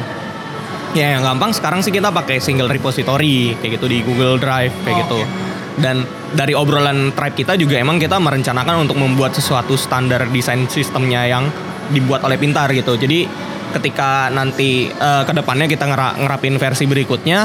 Ya 0.93 1.17
yang 1.17 1.25
gampang 1.25 1.53
sekarang 1.53 1.81
sih 1.81 1.89
kita 1.89 2.13
pakai 2.13 2.37
single 2.37 2.69
repository 2.69 3.57
kayak 3.57 3.81
gitu 3.81 3.87
di 3.89 4.01
Google 4.01 4.37
Drive 4.37 4.73
kayak 4.85 4.97
Oh, 4.97 5.01
gitu. 5.05 5.21
oke. 5.21 5.31
Dan 5.73 6.05
dari 6.33 6.53
obrolan 6.53 7.17
tribe 7.17 7.33
kita 7.33 7.57
juga 7.57 7.81
emang 7.81 7.97
kita 7.97 8.21
merencanakan 8.21 8.85
untuk 8.85 9.01
membuat 9.01 9.33
sesuatu 9.33 9.73
standar 9.73 10.29
desain 10.29 10.69
sistemnya 10.69 11.25
yang 11.25 11.49
dibuat 11.89 12.21
oleh 12.23 12.37
Pintar 12.37 12.69
gitu. 12.73 12.93
Jadi 12.97 13.25
ketika 13.73 14.29
nanti 14.29 14.93
eh, 14.93 15.23
ke 15.25 15.33
depannya 15.33 15.67
kita 15.67 15.85
ngera- 15.89 16.17
ngerapin 16.21 16.57
versi 16.61 16.85
berikutnya 16.85 17.41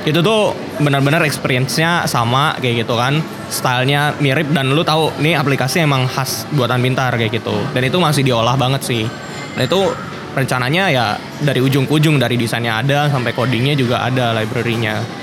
itu 0.00 0.24
tuh 0.24 0.56
benar-benar 0.80 1.20
experience-nya 1.28 2.08
sama 2.08 2.56
kayak 2.56 2.88
gitu 2.88 2.96
kan. 2.96 3.20
Stylenya 3.52 4.16
mirip 4.22 4.48
dan 4.54 4.72
lu 4.72 4.80
tahu 4.80 5.12
nih 5.20 5.36
aplikasi 5.36 5.84
emang 5.84 6.08
khas 6.08 6.48
buatan 6.56 6.80
pintar 6.80 7.12
kayak 7.20 7.36
gitu. 7.36 7.52
Dan 7.76 7.84
itu 7.84 8.00
masih 8.00 8.24
diolah 8.24 8.56
banget 8.56 8.80
sih. 8.80 9.04
Dan 9.58 9.68
itu 9.68 9.92
rencananya 10.30 10.84
ya 10.88 11.06
dari 11.42 11.58
ujung 11.58 11.90
ke 11.90 11.92
ujung 11.98 12.16
dari 12.16 12.38
desainnya 12.38 12.80
ada 12.80 13.10
sampai 13.10 13.34
codingnya 13.34 13.74
juga 13.74 14.06
ada 14.06 14.30
library-nya 14.38 15.19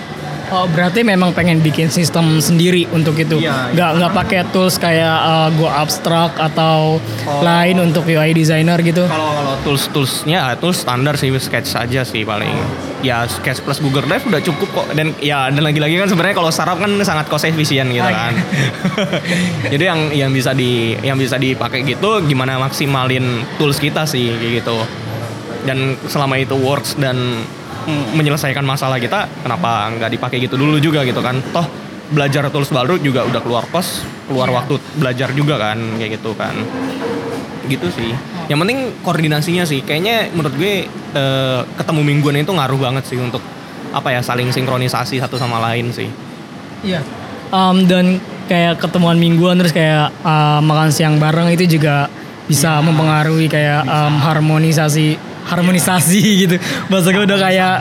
Oh, 0.47 0.63
berarti 0.65 1.03
memang 1.03 1.35
pengen 1.35 1.59
bikin 1.59 1.87
sistem 1.87 2.39
sendiri 2.39 2.87
untuk 2.89 3.19
itu. 3.19 3.35
Iya, 3.37 3.75
nggak 3.75 3.91
nggak 3.99 4.11
pakai 4.15 4.39
tools 4.49 4.79
kayak 4.79 5.17
uh, 5.19 5.49
Go 5.53 5.67
Abstract 5.67 6.39
atau 6.39 7.03
Oh. 7.27 7.43
lain 7.43 7.83
untuk 7.83 8.07
UI 8.07 8.31
designer 8.31 8.79
gitu. 8.79 9.03
Kalau 9.03 9.35
kalau 9.35 9.53
tools 9.61 9.91
toolsnya 9.91 10.55
tools 10.55 10.79
standar 10.79 11.19
sih 11.19 11.27
sketch 11.35 11.67
saja 11.67 12.07
sih 12.07 12.23
paling. 12.23 12.55
Ya 13.03 13.27
sketch 13.27 13.59
plus 13.61 13.77
Google 13.77 14.07
Drive 14.07 14.23
udah 14.23 14.39
cukup 14.39 14.71
kok. 14.71 14.87
Dan 14.95 15.11
ya 15.19 15.51
dan 15.51 15.59
lagi-lagi 15.59 15.99
kan 15.99 16.07
sebenarnya 16.07 16.35
kalau 16.35 16.47
startup 16.47 16.79
kan 16.79 16.87
sangat 17.03 17.27
cost 17.27 17.43
efficient 17.43 17.91
gitu 17.91 18.01
Ah, 18.01 18.31
kan. 18.31 18.33
Jadi 19.75 19.83
yang 19.83 19.99
yang 20.09 20.31
bisa 20.31 20.55
di 20.55 20.95
yang 21.03 21.19
bisa 21.19 21.35
dipakai 21.35 21.83
gitu 21.83 22.23
gimana 22.23 22.55
maksimalin 22.57 23.43
tools 23.59 23.77
kita 23.77 24.07
sih 24.07 24.31
kayak 24.33 24.63
gitu. 24.63 24.77
Dan 25.67 25.99
selama 26.07 26.39
itu 26.39 26.55
works 26.55 26.95
dan 26.95 27.43
menyelesaikan 27.87 28.63
masalah 28.67 28.99
kita, 28.99 29.31
kenapa 29.41 29.87
nggak 29.95 30.11
dipakai 30.19 30.37
gitu 30.43 30.59
dulu 30.59 30.77
juga 30.77 31.07
gitu 31.07 31.23
kan? 31.23 31.39
Toh 31.55 31.67
belajar 32.07 32.47
tools 32.47 32.71
baru 32.71 32.95
juga 32.99 33.27
udah 33.27 33.41
keluar 33.43 33.67
kos, 33.67 34.03
keluar 34.31 34.47
Iya. 34.47 34.55
waktu 34.63 34.73
belajar 34.95 35.29
juga 35.35 35.59
kan 35.59 35.79
kayak 35.99 36.19
gitu 36.19 36.31
kan 36.35 36.55
gitu 37.67 37.87
sih. 37.91 38.15
Yang 38.47 38.59
penting 38.63 38.79
koordinasinya 39.03 39.67
sih. 39.67 39.83
Kayaknya 39.83 40.31
menurut 40.31 40.55
gue 40.55 40.87
eh, 40.87 41.61
ketemu 41.75 42.01
mingguan 42.07 42.39
itu 42.39 42.51
ngaruh 42.55 42.79
banget 42.79 43.03
sih 43.11 43.19
untuk 43.19 43.43
apa 43.91 44.15
ya 44.15 44.23
saling 44.23 44.51
sinkronisasi 44.51 45.19
satu 45.19 45.35
sama 45.35 45.59
lain 45.59 45.91
sih. 45.91 46.07
Iya. 46.83 47.03
Um, 47.51 47.87
dan 47.87 48.19
kayak 48.47 48.79
ketemuan 48.79 49.19
mingguan 49.19 49.59
terus 49.59 49.75
kayak 49.75 50.11
uh, 50.23 50.59
makan 50.63 50.91
siang 50.91 51.19
bareng 51.19 51.51
itu 51.51 51.79
juga 51.79 52.07
bisa 52.47 52.79
mempengaruhi 52.79 53.51
kayak 53.51 53.83
um, 53.83 54.15
harmonisasi 54.23 55.19
harmonisasi 55.47 56.21
gitu. 56.45 56.55
Bahasa 56.91 57.09
gue 57.15 57.23
udah 57.23 57.39
kayak 57.39 57.75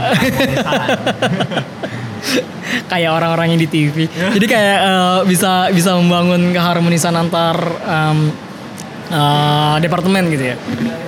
kayak 2.90 3.11
orang-orang 3.11 3.55
yang 3.55 3.61
di 3.61 3.68
TV. 3.68 3.96
Jadi 4.11 4.46
kayak 4.46 4.79
eh, 4.83 5.18
bisa 5.26 5.70
bisa 5.70 5.94
membangun 5.98 6.55
keharmonisan 6.55 7.14
antar 7.14 7.57
em, 7.87 8.18
eh, 9.11 9.76
departemen 9.83 10.24
gitu 10.31 10.44
ya. 10.55 10.57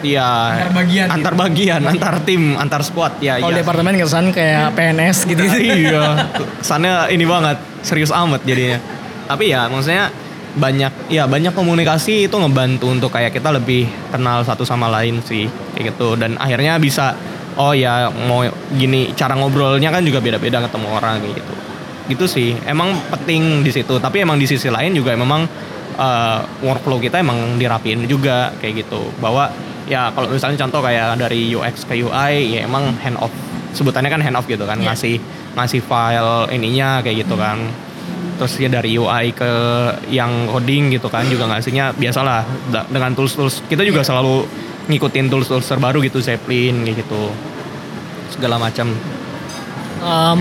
Iya. 0.03 0.29
Antar 0.31 0.73
bagian 0.75 1.07
gitu. 1.07 1.15
Antar 1.19 1.35
bagian, 1.35 1.81
antar 1.87 2.15
tim, 2.23 2.43
antar 2.55 2.83
squad. 2.87 3.13
Ya, 3.19 3.43
Kalau 3.43 3.55
iya. 3.55 3.61
departemen 3.63 3.95
kesan 3.99 4.31
kayak 4.31 4.75
PNS 4.75 5.19
gitu. 5.27 5.43
iya. 5.83 6.31
Kesannya 6.63 7.11
ini 7.15 7.25
banget, 7.27 7.59
serius 7.83 8.15
amat 8.15 8.43
jadinya. 8.47 8.79
Tapi 9.29 9.53
ya 9.53 9.69
maksudnya 9.69 10.09
banyak 10.59 11.15
ya 11.15 11.31
banyak 11.31 11.55
komunikasi 11.55 12.27
itu 12.27 12.37
ngebantu 12.37 12.91
untuk 12.91 13.11
kayak 13.15 13.31
kita 13.31 13.55
lebih 13.55 13.87
kenal 14.11 14.43
satu 14.43 14.67
sama 14.67 14.91
lain 14.91 15.23
sih 15.23 15.47
kayak 15.79 15.95
gitu. 15.95 16.19
Dan 16.19 16.35
akhirnya 16.37 16.77
bisa 16.83 17.15
oh 17.59 17.73
ya 17.73 18.11
mau 18.11 18.43
gini 18.75 19.15
cara 19.15 19.39
ngobrolnya 19.39 19.95
kan 19.95 20.03
juga 20.03 20.19
beda-beda 20.19 20.59
ketemu 20.67 20.89
orang 20.91 21.23
kayak 21.23 21.35
gitu. 21.39 21.55
Gitu 22.11 22.25
sih 22.27 22.51
emang 22.67 22.93
penting 23.15 23.63
di 23.63 23.71
situ. 23.71 23.97
Tapi 24.03 24.27
emang 24.27 24.37
di 24.37 24.45
sisi 24.51 24.67
lain 24.67 24.93
juga 24.93 25.15
memang 25.15 25.47
eh, 25.95 26.39
workflow 26.67 26.99
kita 26.99 27.23
emang 27.23 27.57
dirapiin 27.57 28.05
juga 28.11 28.51
kayak 28.59 28.85
gitu. 28.85 29.15
Bahwa 29.23 29.49
ya 29.89 30.13
kalau 30.13 30.29
misalnya 30.29 30.61
contoh 30.69 30.85
kayak 30.85 31.17
dari 31.17 31.55
UX 31.57 31.89
ke 31.89 31.97
UI 32.03 32.59
ya 32.59 32.69
emang 32.69 32.93
hand 33.01 33.17
off 33.17 33.33
sebutannya 33.73 34.13
kan 34.13 34.21
hand 34.21 34.37
off 34.37 34.45
gitu 34.45 34.69
kan 34.69 34.77
Iya. 34.81 34.93
ngasih 34.93 35.17
ngasih 35.57 35.81
file 35.81 36.53
ininya 36.53 37.01
kayak 37.01 37.25
gitu 37.25 37.35
kan 37.41 37.57
terus 38.39 38.55
ya 38.57 38.71
dari 38.71 38.95
UI 38.95 39.35
ke 39.35 39.51
yang 40.15 40.47
coding 40.47 40.95
gitu 40.95 41.11
kan 41.11 41.27
juga 41.27 41.51
ngasihnya 41.51 41.99
biasalah 41.99 42.47
dengan 42.87 43.11
tools 43.19 43.35
tools 43.35 43.55
kita 43.67 43.83
juga 43.83 44.07
selalu 44.07 44.47
ngikutin 44.89 45.27
tools 45.29 45.47
tools 45.47 45.69
terbaru 45.69 46.01
gitu 46.01 46.19
Zeppelin 46.25 46.83
kayak 46.83 47.05
gitu. 47.05 47.23
Segala 48.33 48.57
macam. 48.57 48.89
Em, 49.99 50.39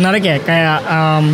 menarik 0.00 0.22
ya 0.26 0.36
kayak 0.42 0.78
em, 0.82 1.24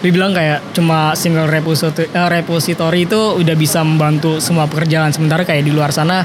dibilang 0.00 0.32
kayak 0.32 0.72
cuma 0.72 1.12
single 1.12 1.48
repository, 1.48 2.08
eh, 2.08 2.28
repository 2.40 3.04
itu 3.04 3.20
udah 3.36 3.56
bisa 3.56 3.84
membantu 3.84 4.40
semua 4.40 4.64
pekerjaan. 4.64 5.12
Sementara 5.12 5.44
kayak 5.44 5.68
di 5.68 5.72
luar 5.72 5.92
sana 5.92 6.24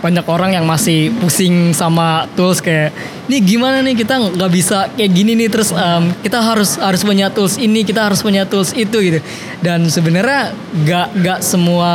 banyak 0.00 0.24
orang 0.26 0.56
yang 0.56 0.64
masih 0.64 1.12
pusing 1.20 1.76
sama 1.76 2.24
tools 2.32 2.64
kayak 2.64 2.90
ini 3.28 3.38
gimana 3.44 3.84
nih 3.84 3.94
kita 3.94 4.16
nggak 4.16 4.50
bisa 4.50 4.88
kayak 4.96 5.12
gini 5.12 5.36
nih 5.36 5.48
terus 5.52 5.70
em, 5.76 6.10
kita 6.24 6.40
harus 6.40 6.80
harus 6.80 7.04
punya 7.04 7.28
tools 7.28 7.60
ini 7.60 7.84
kita 7.84 8.08
harus 8.08 8.24
punya 8.24 8.48
tools 8.48 8.72
itu 8.72 8.96
gitu. 8.96 9.20
Dan 9.60 9.86
sebenarnya 9.92 10.56
nggak 10.56 11.06
nggak 11.20 11.38
semua 11.44 11.92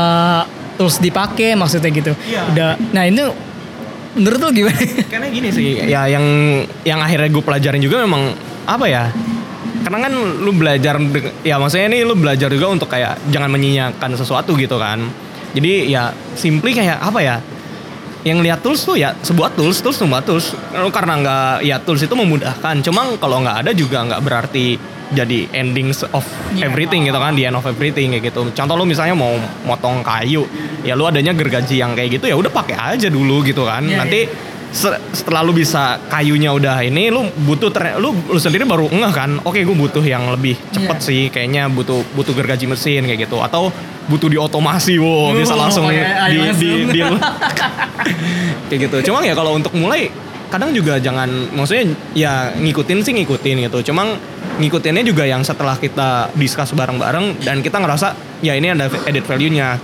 tools 0.77 1.01
dipakai 1.01 1.57
maksudnya 1.57 1.89
gitu. 1.89 2.13
Iya. 2.29 2.41
udah 2.53 2.71
nah 2.93 3.03
itu 3.09 3.25
menurut 4.15 4.39
lo 4.39 4.49
gimana? 4.53 4.79
Karena 5.11 5.27
gini 5.33 5.49
sih 5.49 5.89
ya 5.89 6.05
yang 6.05 6.23
yang 6.85 7.01
akhirnya 7.01 7.27
gue 7.33 7.43
pelajarin 7.43 7.81
juga 7.81 8.05
memang 8.05 8.31
apa 8.65 8.85
ya 8.85 9.09
karena 9.85 10.09
kan 10.09 10.13
lu 10.41 10.49
belajar 10.53 10.97
ya 11.45 11.61
maksudnya 11.61 11.93
ini 11.93 12.01
lu 12.01 12.17
belajar 12.17 12.49
juga 12.49 12.73
untuk 12.73 12.89
kayak 12.89 13.21
jangan 13.29 13.49
menyinyakan 13.49 14.13
sesuatu 14.17 14.53
gitu 14.57 14.77
kan. 14.77 15.01
Jadi 15.55 15.87
ya 15.87 16.11
simply 16.35 16.75
kayak 16.75 16.99
apa 16.99 17.19
ya 17.21 17.35
yang 18.25 18.41
lihat 18.41 18.59
tools 18.59 18.81
tuh 18.81 18.97
ya 18.97 19.13
sebuah 19.15 19.53
tools 19.53 19.79
tools 19.79 19.95
sebuah 19.95 20.25
tools. 20.25 20.57
Karena 20.89 21.13
nggak 21.15 21.53
ya 21.61 21.77
tools 21.77 22.01
itu 22.01 22.11
memudahkan. 22.11 22.81
Cuma 22.81 23.13
kalau 23.15 23.39
nggak 23.39 23.57
ada 23.63 23.71
juga 23.71 24.01
nggak 24.01 24.19
berarti 24.19 24.81
jadi 25.05 25.45
endings 25.53 26.01
of 26.09 26.25
Iya. 26.57 26.65
everything 26.65 27.05
gitu 27.05 27.13
kan 27.15 27.38
the 27.38 27.45
end 27.45 27.53
of 27.53 27.61
everything 27.63 28.09
kayak 28.11 28.33
gitu. 28.33 28.41
Contoh 28.49 28.73
lu 28.73 28.89
misalnya 28.89 29.13
mau 29.13 29.38
motong 29.63 30.01
kayu 30.01 30.49
ya 30.81 30.97
lu 30.97 31.05
adanya 31.05 31.29
gergaji 31.29 31.77
yang 31.77 31.93
kayak 31.93 32.17
gitu 32.17 32.25
ya 32.25 32.33
udah 32.33 32.49
pakai 32.49 32.97
aja 32.97 33.07
dulu 33.07 33.45
gitu 33.45 33.69
kan. 33.69 33.85
Iya, 33.85 34.01
nanti 34.01 34.25
se- 34.25 34.54
setelah 35.12 35.39
lu 35.39 35.51
bisa 35.51 35.97
kayunya 36.06 36.49
udah 36.49 36.82
ini 36.82 37.08
lu 37.08 37.23
butuh 37.41 37.69
ter- 37.69 37.95
lu 37.95 38.12
lu 38.12 38.36
sendiri 38.36 38.63
baru 38.63 38.86
ngeh 38.86 39.12
kan 39.12 39.39
oke 39.39 39.56
gue 39.56 39.78
butuh 39.78 40.01
yang 40.01 40.28
lebih 40.28 40.56
cepet 40.69 40.86
Iya. 40.93 41.06
sih 41.06 41.21
kayaknya 41.28 41.67
butuh 41.67 42.04
butuh 42.12 42.32
gergaji 42.32 42.65
mesin 42.65 43.04
kayak 43.04 43.25
gitu 43.25 43.39
atau 43.39 43.71
butuh 44.06 44.28
diotomasi 44.28 44.97
wow 44.97 45.32
bisa 45.32 45.54
Oh, 45.54 45.60
langsung 45.60 45.86
di, 45.88 45.95
di, 45.95 46.38
di, 46.91 46.99
langsung. 47.01 47.17
kayak 48.67 48.80
gitu 48.84 49.12
cuma 49.12 49.21
ya 49.21 49.34
kalau 49.34 49.54
untuk 49.54 49.71
mulai 49.73 50.10
kadang 50.45 50.71
juga 50.71 50.97
jangan 50.97 51.28
maksudnya 51.51 51.86
ya 52.13 52.34
ngikutin 52.54 52.99
sih 53.01 53.13
ngikutin 53.15 53.65
gitu 53.65 53.91
cuma 53.91 54.15
ngikutinnya 54.56 55.04
juga 55.04 55.25
yang 55.25 55.41
setelah 55.41 55.75
kita 55.75 56.32
discuss 56.34 56.71
bareng-bareng 56.71 57.41
dan 57.41 57.60
kita 57.60 57.75
ngerasa 57.75 58.13
ya 58.39 58.54
ini 58.54 58.71
ada 58.71 58.88
added 59.04 59.25
value-nya 59.25 59.75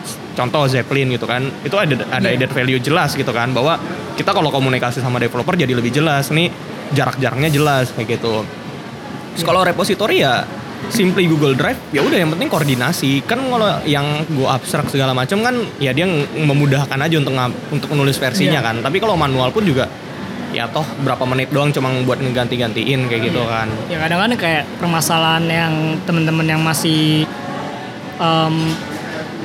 contoh 0.42 0.66
Zeppelin 0.66 1.08
gitu 1.10 1.24
kan 1.24 1.46
itu 1.62 1.76
ada 1.76 1.94
ada 2.10 2.26
Iya. 2.26 2.42
added 2.42 2.52
value 2.52 2.80
jelas 2.80 3.14
gitu 3.14 3.30
kan 3.30 3.52
bahwa 3.52 3.78
kita 4.14 4.32
kalau 4.32 4.50
komunikasi 4.50 4.98
sama 4.98 5.18
developer 5.18 5.54
jadi 5.54 5.70
lebih 5.72 5.94
jelas 5.94 6.30
nih 6.30 6.50
jarak-jaraknya 6.92 7.50
jelas 7.50 7.94
kayak 7.94 8.18
gitu 8.18 8.42
Terus 9.32 9.46
kalau 9.46 9.64
repository 9.64 10.20
ya 10.20 10.44
simply 10.90 11.24
Google 11.24 11.54
Drive 11.54 11.78
ya 11.90 12.02
udah 12.02 12.18
yang 12.18 12.32
penting 12.32 12.50
koordinasi 12.50 13.22
kan 13.22 13.38
kalau 13.40 13.80
yang 13.86 14.04
gue 14.28 14.44
abstrak 14.44 14.90
segala 14.90 15.14
macam 15.14 15.40
kan 15.40 15.56
ya 15.78 15.94
dia 15.94 16.10
memudahkan 16.36 16.98
aja 16.98 17.16
untuk 17.16 17.32
untuk 17.70 17.88
menulis 17.88 18.18
versinya 18.18 18.60
Iya. 18.60 18.66
kan 18.66 18.76
tapi 18.82 18.98
kalau 18.98 19.14
manual 19.14 19.54
pun 19.54 19.62
juga 19.62 19.86
ya 20.52 20.68
toh 20.68 20.84
berapa 21.00 21.24
menit 21.24 21.48
doang 21.48 21.72
cuma 21.72 21.94
buat 22.02 22.20
ngeganti-gantiin 22.20 23.08
kayak 23.08 23.22
gitu 23.24 23.40
kan 23.46 23.72
ya 23.88 24.02
kadang-kadang 24.02 24.36
kayak 24.36 24.64
permasalahan 24.76 25.46
yang 25.46 25.74
teman-teman 26.04 26.44
yang 26.50 26.60
masih 26.60 27.24
em, 28.18 28.56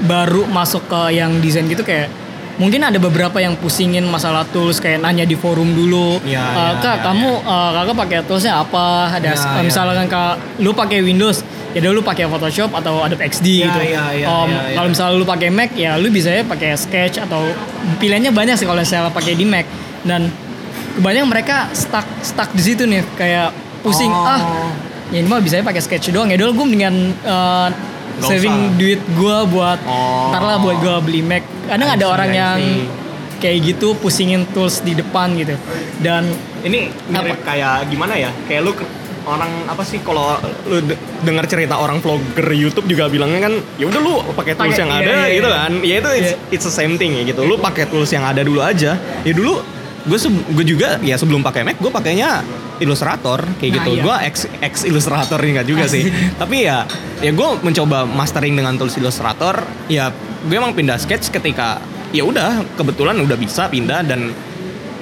baru 0.02 0.44
masuk 0.44 0.84
ke 0.84 1.16
yang 1.16 1.40
desain 1.40 1.64
gitu 1.64 1.80
kayak 1.80 2.12
mungkin 2.56 2.80
ada 2.80 2.96
beberapa 2.96 3.36
yang 3.36 3.52
pusingin 3.56 4.04
masalah 4.04 4.44
tools 4.48 4.76
kayak 4.76 5.00
nanya 5.00 5.24
di 5.24 5.36
forum 5.36 5.72
dulu 5.72 6.20
Iya, 6.24 6.40
"Eh, 6.40 6.52
iya, 6.72 6.80
kak 6.80 6.96
iya, 6.96 7.04
kamu 7.04 7.30
eh, 7.38 7.70
kakak 7.72 7.96
pakai 7.96 8.18
toolsnya 8.24 8.54
apa 8.56 8.86
ada 9.10 9.28
Iya, 9.28 9.36
eh, 9.36 9.52
iya. 9.52 9.62
misalkan 9.62 10.06
kak 10.08 10.32
lu 10.60 10.72
pakai 10.72 11.04
Windows 11.04 11.44
ya 11.72 11.84
dulu 11.84 12.00
pakai 12.00 12.24
Photoshop 12.24 12.72
atau 12.72 13.04
Adobe 13.04 13.20
XD 13.22 13.46
Iya, 13.46 13.64
gitu 13.68 13.80
iya, 13.84 14.04
iya, 14.10 14.26
Om, 14.26 14.48
iya, 14.48 14.60
iya. 14.64 14.74
kalau 14.74 14.88
misalnya 14.88 15.14
lu 15.14 15.26
pakai 15.28 15.48
Mac 15.52 15.70
ya 15.76 16.00
lu 16.00 16.08
bisa 16.08 16.32
ya 16.32 16.42
pakai 16.42 16.72
Sketch 16.74 17.20
atau 17.20 17.44
pilihannya 17.96 18.32
banyak 18.32 18.56
sih 18.56 18.64
kalau 18.64 18.80
misalnya 18.80 19.12
pakai 19.12 19.32
di 19.36 19.44
Mac 19.44 19.68
dan 20.02 20.32
kebanyakan 20.96 21.28
mereka 21.28 21.56
stuck 21.76 22.08
stuck 22.20 22.48
di 22.56 22.62
situ 22.62 22.88
nih 22.88 23.04
kayak 23.16 23.52
pusing 23.80 24.08
Oh. 24.08 24.24
ah 24.26 24.40
ya 25.06 25.20
ini 25.20 25.28
mah 25.28 25.38
bisa 25.38 25.60
pakai 25.60 25.78
sketch 25.78 26.08
doang 26.08 26.26
ya 26.26 26.34
dulu 26.34 26.56
gue 26.56 26.66
mendingan 26.66 26.96
uh, 27.22 27.68
Nggak 28.16 28.28
saving 28.30 28.56
usah. 28.58 28.74
duit 28.74 29.00
gue 29.06 29.36
buat 29.46 29.78
Oh. 29.82 30.30
ntar 30.30 30.42
lah 30.42 30.56
buat 30.56 30.76
gue 30.78 30.94
beli 31.02 31.20
Mac 31.20 31.44
kadang 31.66 31.88
ada 31.90 32.04
orang 32.06 32.30
yang 32.30 32.58
kayak 33.36 33.58
gitu 33.66 33.92
pusingin 33.94 34.48
tools 34.50 34.80
di 34.80 34.92
depan 34.92 35.36
gitu 35.36 35.52
dan 35.98 36.24
ini 36.62 36.88
mirip 37.06 37.36
kayak 37.42 37.84
gimana 37.86 38.16
ya 38.16 38.32
kayak 38.44 38.62
lu 38.62 38.72
orang 39.22 39.50
apa 39.66 39.82
sih 39.82 40.00
kalau 40.00 40.38
lu 40.64 40.80
de- 40.80 40.96
dengar 41.20 41.44
cerita 41.44 41.76
orang 41.76 41.98
vlogger 41.98 42.46
YouTube 42.48 42.86
juga 42.86 43.06
bilangnya 43.06 43.42
kan 43.42 43.54
ya 43.76 43.84
udah 43.84 44.00
lu 44.00 44.14
pakai 44.32 44.54
tools 44.54 44.70
Pakai, 44.70 44.80
yang 44.80 44.90
iya, 44.90 45.02
ada 45.02 45.12
iya, 45.12 45.34
gitu 45.34 45.48
iya. 45.48 45.58
kan 45.58 45.72
ya 45.76 45.94
itu 45.98 46.10
it's, 46.14 46.32
Iya. 46.32 46.36
it's 46.50 46.64
the 46.64 46.72
same 46.72 46.94
thing 46.94 47.12
ya 47.12 47.22
gitu 47.26 47.42
lu 47.42 47.58
pakai 47.58 47.84
tools 47.84 48.08
yang 48.08 48.22
ada 48.22 48.40
dulu 48.40 48.62
aja 48.62 48.94
ya 48.96 49.32
dulu 49.32 49.60
gue 50.06 50.18
gue 50.54 50.64
juga 50.64 51.02
ya 51.02 51.18
sebelum 51.18 51.42
pakai 51.42 51.66
Mac 51.66 51.76
gue 51.82 51.90
pakainya 51.90 52.46
Illustrator 52.78 53.42
kayak 53.58 53.70
Nah, 53.72 53.76
gitu. 53.82 53.90
iya. 53.96 54.02
gue 54.04 54.16
ex 54.28 54.34
ex 54.60 54.74
Illustrator 54.84 55.40
enggak 55.40 55.66
juga 55.66 55.84
sih. 55.88 56.06
Tapi 56.40 56.56
ya 56.68 56.84
ya 57.18 57.32
gue 57.32 57.48
mencoba 57.64 58.04
mastering 58.04 58.54
dengan 58.54 58.76
tools 58.76 58.94
Illustrator. 58.96 59.64
Ya 59.88 60.12
gue 60.46 60.56
emang 60.56 60.76
pindah 60.76 61.00
sketch 61.00 61.32
ketika 61.32 61.80
ya 62.14 62.22
udah 62.22 62.62
kebetulan 62.78 63.18
udah 63.18 63.34
bisa 63.34 63.66
pindah 63.66 64.06
dan 64.06 64.30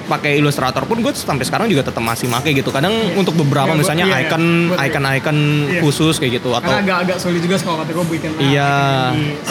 pakai 0.05 0.37
Illustrator 0.37 0.85
pun 0.85 1.01
gue 1.01 1.11
sampai 1.11 1.41
sekarang 1.41 1.65
juga 1.65 1.81
tetap 1.81 1.99
masih 1.99 2.29
pakai 2.29 2.53
gitu 2.53 2.69
kadang 2.69 2.93
untuk 3.13 3.33
beberapa 3.35 3.67
Iya, 3.67 3.73
gua- 3.73 3.81
misalnya 3.81 4.05
iya, 4.05 4.15
iya. 4.15 4.25
icon 4.25 4.43
Gua- 4.69 4.77
icon 4.81 5.03
icon 5.11 5.37
Iya. 5.65 5.81
khusus 5.81 6.15
kayak 6.15 6.31
gitu 6.37 6.49
atau 6.51 6.65
karena 6.65 6.81
agak 6.81 6.97
agak 7.03 7.17
sulit 7.17 7.41
juga 7.41 7.55
kalau 7.57 7.77
kata 7.79 7.91
gue 7.91 8.05
bikin 8.11 8.29
Iya, 8.37 8.73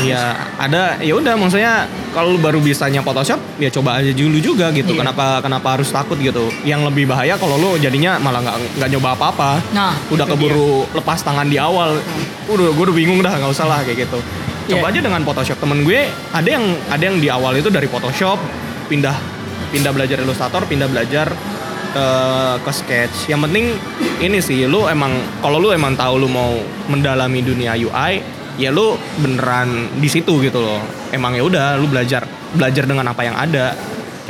iya. 0.01 0.23
Ada 0.57 1.03
ya 1.03 1.12
udah 1.12 1.35
maksudnya 1.35 1.75
kalau 2.11 2.37
baru 2.37 2.59
bisanya 2.59 3.01
Photoshop 3.01 3.40
ya 3.57 3.69
coba 3.69 3.99
aja 3.99 4.11
dulu 4.11 4.38
juga 4.38 4.71
gitu. 4.71 4.95
Iya. 4.95 5.01
Kenapa 5.03 5.40
kenapa 5.40 5.69
harus 5.75 5.88
takut 5.88 6.14
gitu? 6.17 6.49
Yang 6.62 6.88
lebih 6.88 7.05
bahaya 7.07 7.35
kalau 7.35 7.57
lu 7.57 7.75
jadinya 7.77 8.17
malah 8.17 8.40
nggak 8.40 8.57
nggak 8.79 8.88
nyoba 8.90 9.09
apa-apa. 9.12 9.51
Nah, 9.71 9.93
udah 10.09 10.25
keburu 10.25 10.87
lepas 10.93 11.21
tangan 11.21 11.45
di 11.45 11.59
awal. 11.59 11.99
Udah 12.47 12.71
gue 12.71 12.85
udah 12.85 12.95
bingung 12.95 13.19
dah 13.19 13.35
nggak 13.35 13.51
usah 13.51 13.67
lah 13.67 13.83
kayak 13.83 14.07
gitu. 14.07 14.19
Coba 14.64 14.88
Iya. 14.88 14.93
aja 14.95 15.01
dengan 15.03 15.21
Photoshop. 15.23 15.59
Temen 15.59 15.83
gue 15.83 16.01
ada 16.31 16.49
yang 16.49 16.64
ada 16.88 17.03
yang 17.03 17.17
di 17.19 17.29
awal 17.29 17.53
itu 17.55 17.69
dari 17.69 17.85
Photoshop 17.85 18.38
pindah 18.85 19.17
pindah 19.74 19.90
belajar 19.90 20.22
Illustrator, 20.22 20.62
pindah 20.70 20.87
belajar 20.87 21.26
eh, 21.98 22.56
ke 22.62 22.70
sketch. 22.70 23.26
Yang 23.26 23.40
penting 23.50 23.66
ini 24.22 24.38
sih 24.38 24.70
lu 24.70 24.87
emang 24.87 25.10
kalau 25.42 25.58
lu 25.58 25.74
emang 25.74 25.98
tahu 25.98 26.22
lu 26.22 26.30
mau 26.30 26.54
mendalami 26.87 27.42
dunia 27.42 27.74
UI, 27.74 28.22
ya 28.54 28.70
lu 28.70 28.94
beneran 29.18 29.98
di 29.98 30.06
situ 30.06 30.38
gitu 30.38 30.62
loh. 30.62 30.78
Emang 31.10 31.34
ya 31.34 31.42
udah 31.42 31.74
lu 31.74 31.90
belajar 31.90 32.22
belajar 32.54 32.87
dengan 32.87 33.10
apa 33.10 33.26
yang 33.26 33.34
ada 33.34 33.74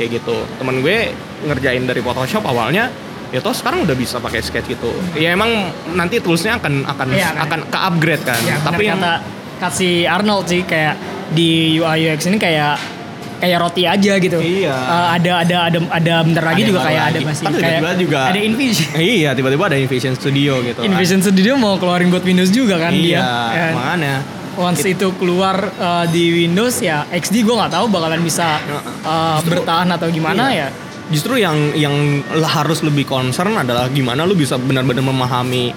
kayak 0.01 0.17
gitu. 0.21 0.41
Temen 0.57 0.81
gue 0.81 1.13
ngerjain 1.45 1.85
dari 1.85 2.01
Photoshop 2.01 2.41
awalnya 2.49 2.89
ya 3.33 3.41
toh 3.41 3.51
sekarang 3.51 3.85
udah 3.85 3.93
bisa 3.93 4.17
pakai 4.17 4.41
sketch 4.41 4.65
gitu. 4.65 4.89
Ya 5.13 5.37
emang 5.37 5.69
nanti 5.93 6.17
toolsnya 6.17 6.57
akan 6.57 6.89
akan 6.89 7.07
kan? 7.13 7.35
akan 7.45 7.59
ke 7.69 7.77
upgrade 7.77 8.23
kan. 8.25 8.39
ya, 8.41 8.57
Tapi 8.63 8.83
yang 8.89 8.97
kata 8.97 9.13
kasih 9.55 10.09
Arnold 10.09 10.45
sih 10.51 10.61
kayak 10.67 10.97
di 11.31 11.79
UI 11.79 12.11
UX 12.11 12.27
ini 12.27 12.37
kayak 12.37 12.94
kayak 13.37 13.57
roti 13.57 13.83
aja 13.83 14.13
gitu. 14.15 14.37
Iya. 14.37 14.71
Eh, 14.71 15.07
ada 15.15 15.31
ada 15.41 15.57
ada 15.65 15.79
ada 15.89 16.13
bentar 16.21 16.43
lagi 16.43 16.61
Ada 16.61 16.67
juga 16.67 16.79
kayak 16.81 16.93
baru 16.93 17.05
ada 17.05 17.13
lagi. 17.13 17.25
masih 17.25 17.43
Kan 17.43 17.53
kayak 17.55 17.81
juga- 17.97 18.25
ada 18.25 18.39
Invision. 18.39 18.89
iya 19.15 19.29
tiba-tiba 19.31 19.63
ada 19.65 19.77
Invision 19.77 20.13
Studio 20.13 20.53
gitu 20.61 20.79
kan. 20.79 20.87
Invision 20.87 21.19
Studio 21.19 21.51
mau 21.55 21.75
keluarin 21.75 22.07
buat 22.07 22.21
Windows 22.21 22.49
juga 22.49 22.75
kan 22.77 22.91
iya 22.91 23.01
dia. 23.01 23.19
Ya. 23.51 23.67
makanya 23.71 24.15
Once 24.55 24.87
itu 24.87 25.11
keluar 25.19 25.55
uh, 25.75 26.07
di 26.07 26.31
Windows 26.37 26.79
ya 26.79 27.03
XD 27.05 27.43
gue 27.43 27.51
nggak 27.51 27.71
tahu 27.71 27.85
bakalan 27.87 28.19
bisa 28.19 28.55
uh, 29.03 29.43
bertahan 29.43 29.91
atau 29.91 30.07
gimana 30.07 30.47
Iya. 30.47 30.67
ya. 30.71 30.83
justru 31.05 31.35
yang 31.35 31.53
yang 31.75 31.91
harus 32.33 32.79
lebih 32.79 33.03
concern 33.03 33.51
adalah 33.53 33.85
gimana 33.87 34.23
lu 34.23 34.31
bisa 34.33 34.55
benar-benar 34.55 35.03
memahami 35.03 35.75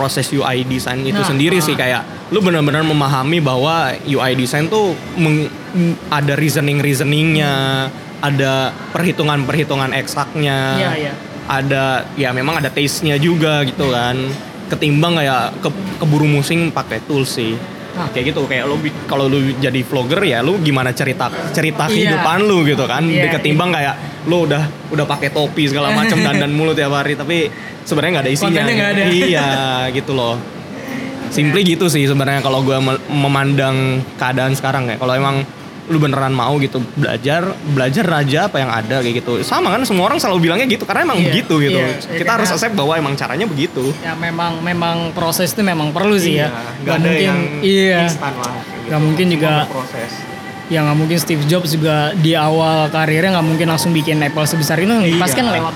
proses 0.00 0.32
UI 0.32 0.64
design 0.64 1.04
itu 1.04 1.12
Nah, 1.14 1.28
sendiri 1.28 1.60
ah. 1.60 1.62
sih 1.62 1.76
kayak 1.76 2.02
lu 2.32 2.40
benar-benar 2.40 2.80
memahami 2.82 3.36
bahwa 3.38 3.92
UI 4.00 4.32
design 4.32 4.66
tuh 4.66 4.96
meng- 5.14 5.52
ada 6.08 6.32
reasoning 6.34 6.80
reasoningnya 6.80 7.52
ada 8.18 8.52
perhitungan 8.90 9.44
perhitungan 9.44 9.92
eksaknya 9.92 10.58
Iya, 10.74 10.90
iya. 10.98 11.12
ada 11.46 11.84
ya 12.16 12.32
memang 12.32 12.56
ada 12.56 12.72
taste 12.72 13.04
nya 13.04 13.16
juga 13.16 13.60
gitu 13.62 13.92
kan 13.92 14.16
ketimbang 14.66 15.14
kayak 15.14 15.60
ke, 15.60 15.68
keburu 15.98 16.24
musing 16.24 16.70
pakai 16.70 17.04
tools 17.04 17.28
sih 17.30 17.54
Nah. 17.90 18.06
kayak 18.08 18.30
gitu 18.30 18.44
kayak 18.44 18.64
lu 18.64 18.76
kalau 19.04 19.26
lu 19.26 19.38
jadi 19.56 19.80
vlogger 19.80 20.22
ya 20.22 20.38
lu 20.40 20.56
gimana 20.58 20.90
cerita 20.90 21.26
cerita 21.50 21.84
Iya. 21.84 22.14
kehidupan 22.14 22.38
lu 22.42 22.62
gitu 22.62 22.84
kan 22.84 23.02
Iya, 23.02 23.28
ketimbang 23.32 23.70
kayak 23.70 23.94
lu 24.24 24.46
udah 24.46 24.62
udah 24.88 25.04
pakai 25.04 25.28
topi 25.28 25.66
segala 25.66 25.90
macam 25.98 26.16
dan 26.16 26.38
dan 26.38 26.50
mulut 26.50 26.72
tiap 26.72 26.92
hari 26.92 27.14
tapi 27.14 27.50
sebenarnya 27.82 28.10
nggak 28.12 28.24
ada 28.24 28.32
isinya 28.32 28.48
Kontennya 28.52 28.74
nggak 28.74 28.90
ada. 28.92 29.04
iya 29.08 29.48
gitu 29.90 30.12
loh 30.12 30.38
simply 31.28 31.62
gitu 31.62 31.86
sih 31.86 32.04
sebenarnya 32.04 32.40
kalau 32.40 32.60
gue 32.60 32.74
memandang 33.08 33.76
keadaan 34.16 34.50
sekarang 34.52 34.86
ya 34.86 34.96
kalau 34.96 35.14
emang 35.14 35.46
lu 35.90 35.98
beneran 35.98 36.30
mau 36.30 36.54
gitu 36.56 36.78
belajar 36.94 37.42
belajar 37.66 38.06
aja 38.16 38.46
apa 38.46 38.56
yang 38.56 38.70
ada 38.70 39.02
kayak 39.02 39.20
gitu 39.20 39.42
sama 39.42 39.68
kan 39.68 39.82
semua 39.82 40.06
orang 40.06 40.16
selalu 40.16 40.46
bilangnya 40.46 40.64
gitu 40.64 40.86
karena 40.86 41.02
emang 41.04 41.18
Iya, 41.18 41.26
begitu 41.28 41.54
gitu 41.58 41.76
iya. 41.76 41.98
kita 41.98 42.14
Karena- 42.16 42.32
harus 42.38 42.48
accept 42.48 42.74
bahwa 42.74 42.94
emang 42.94 43.14
caranya 43.14 43.44
begitu 43.44 43.90
Ya 43.98 44.14
memang 44.14 44.58
memang 44.60 45.10
proses 45.10 45.50
itu 45.50 45.60
memang 45.60 45.90
perlu 45.90 46.14
sih 46.14 46.38
ya. 46.38 46.46
nggak 46.46 46.62
Nggak 46.80 46.94
ada 46.94 47.02
mungkin 47.04 47.26
yang 47.26 47.38
iya. 47.60 47.98
instan 48.06 48.32
lah 48.32 48.54
gitu. 48.54 48.86
Nggak 48.86 49.00
mungkin 49.02 49.26
juga 49.28 49.52
proses 49.66 50.10
ya 50.66 50.78
nggak 50.80 50.96
mungkin 50.96 51.16
Steve 51.18 51.42
Jobs 51.44 51.68
juga 51.68 51.96
di 52.14 52.32
awal 52.32 52.86
karirnya 52.88 53.34
nggak 53.34 53.46
mungkin 53.48 53.66
langsung 53.66 53.90
bikin 53.90 54.22
Apple 54.22 54.46
sebesar 54.46 54.78
itu 54.78 54.86
Iya. 54.86 55.18
pas 55.18 55.32
kan 55.32 55.42
lewat 55.44 55.74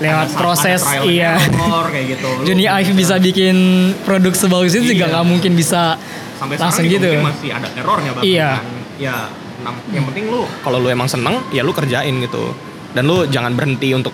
lewat 0.00 0.26
Ada- 0.26 0.38
proses 0.38 0.80
ada 0.80 1.02
iya 1.04 1.34
error 1.36 1.86
kayak 1.88 2.06
gitu 2.14 2.28
Johnny 2.46 2.64
Ive 2.64 2.94
bisa 2.94 3.18
bikin 3.18 3.56
produk 4.00 4.30
sebagus 4.32 4.72
itu 4.72 4.86
juga 4.88 5.04
Iya. 5.04 5.12
nggak 5.12 5.26
mungkin 5.26 5.52
bisa 5.52 5.98
sampai 6.38 6.56
langsung 6.56 6.86
gitu 6.86 7.02
juga 7.02 7.20
mungkin 7.20 7.26
masih 7.26 7.50
ada 7.50 7.68
errornya 7.74 8.10
bahkan 8.14 8.24
Iya. 8.24 8.50
kan. 8.54 8.79
Ya 9.00 9.26
nam- 9.64 9.80
yang 9.90 10.04
penting 10.04 10.28
lu 10.28 10.44
kalau 10.60 10.76
lu 10.76 10.92
emang 10.92 11.08
seneng 11.08 11.40
ya 11.50 11.64
lu 11.64 11.72
kerjain 11.72 12.12
gitu. 12.20 12.52
Dan 12.92 13.08
lu 13.08 13.24
jangan 13.26 13.56
berhenti 13.56 13.94
untuk 13.94 14.12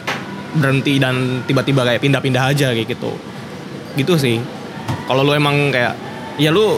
berhenti 0.54 0.96
dan 0.96 1.42
tiba-tiba 1.44 1.82
kayak 1.82 2.00
pindah-pindah 2.00 2.54
aja 2.54 2.70
kayak 2.70 2.86
gitu. 2.86 3.12
Gitu 3.98 4.14
sih. 4.14 4.36
Kalau 5.04 5.26
lu 5.26 5.34
emang 5.34 5.74
kayak 5.74 5.96
ya 6.36 6.52
lu 6.52 6.76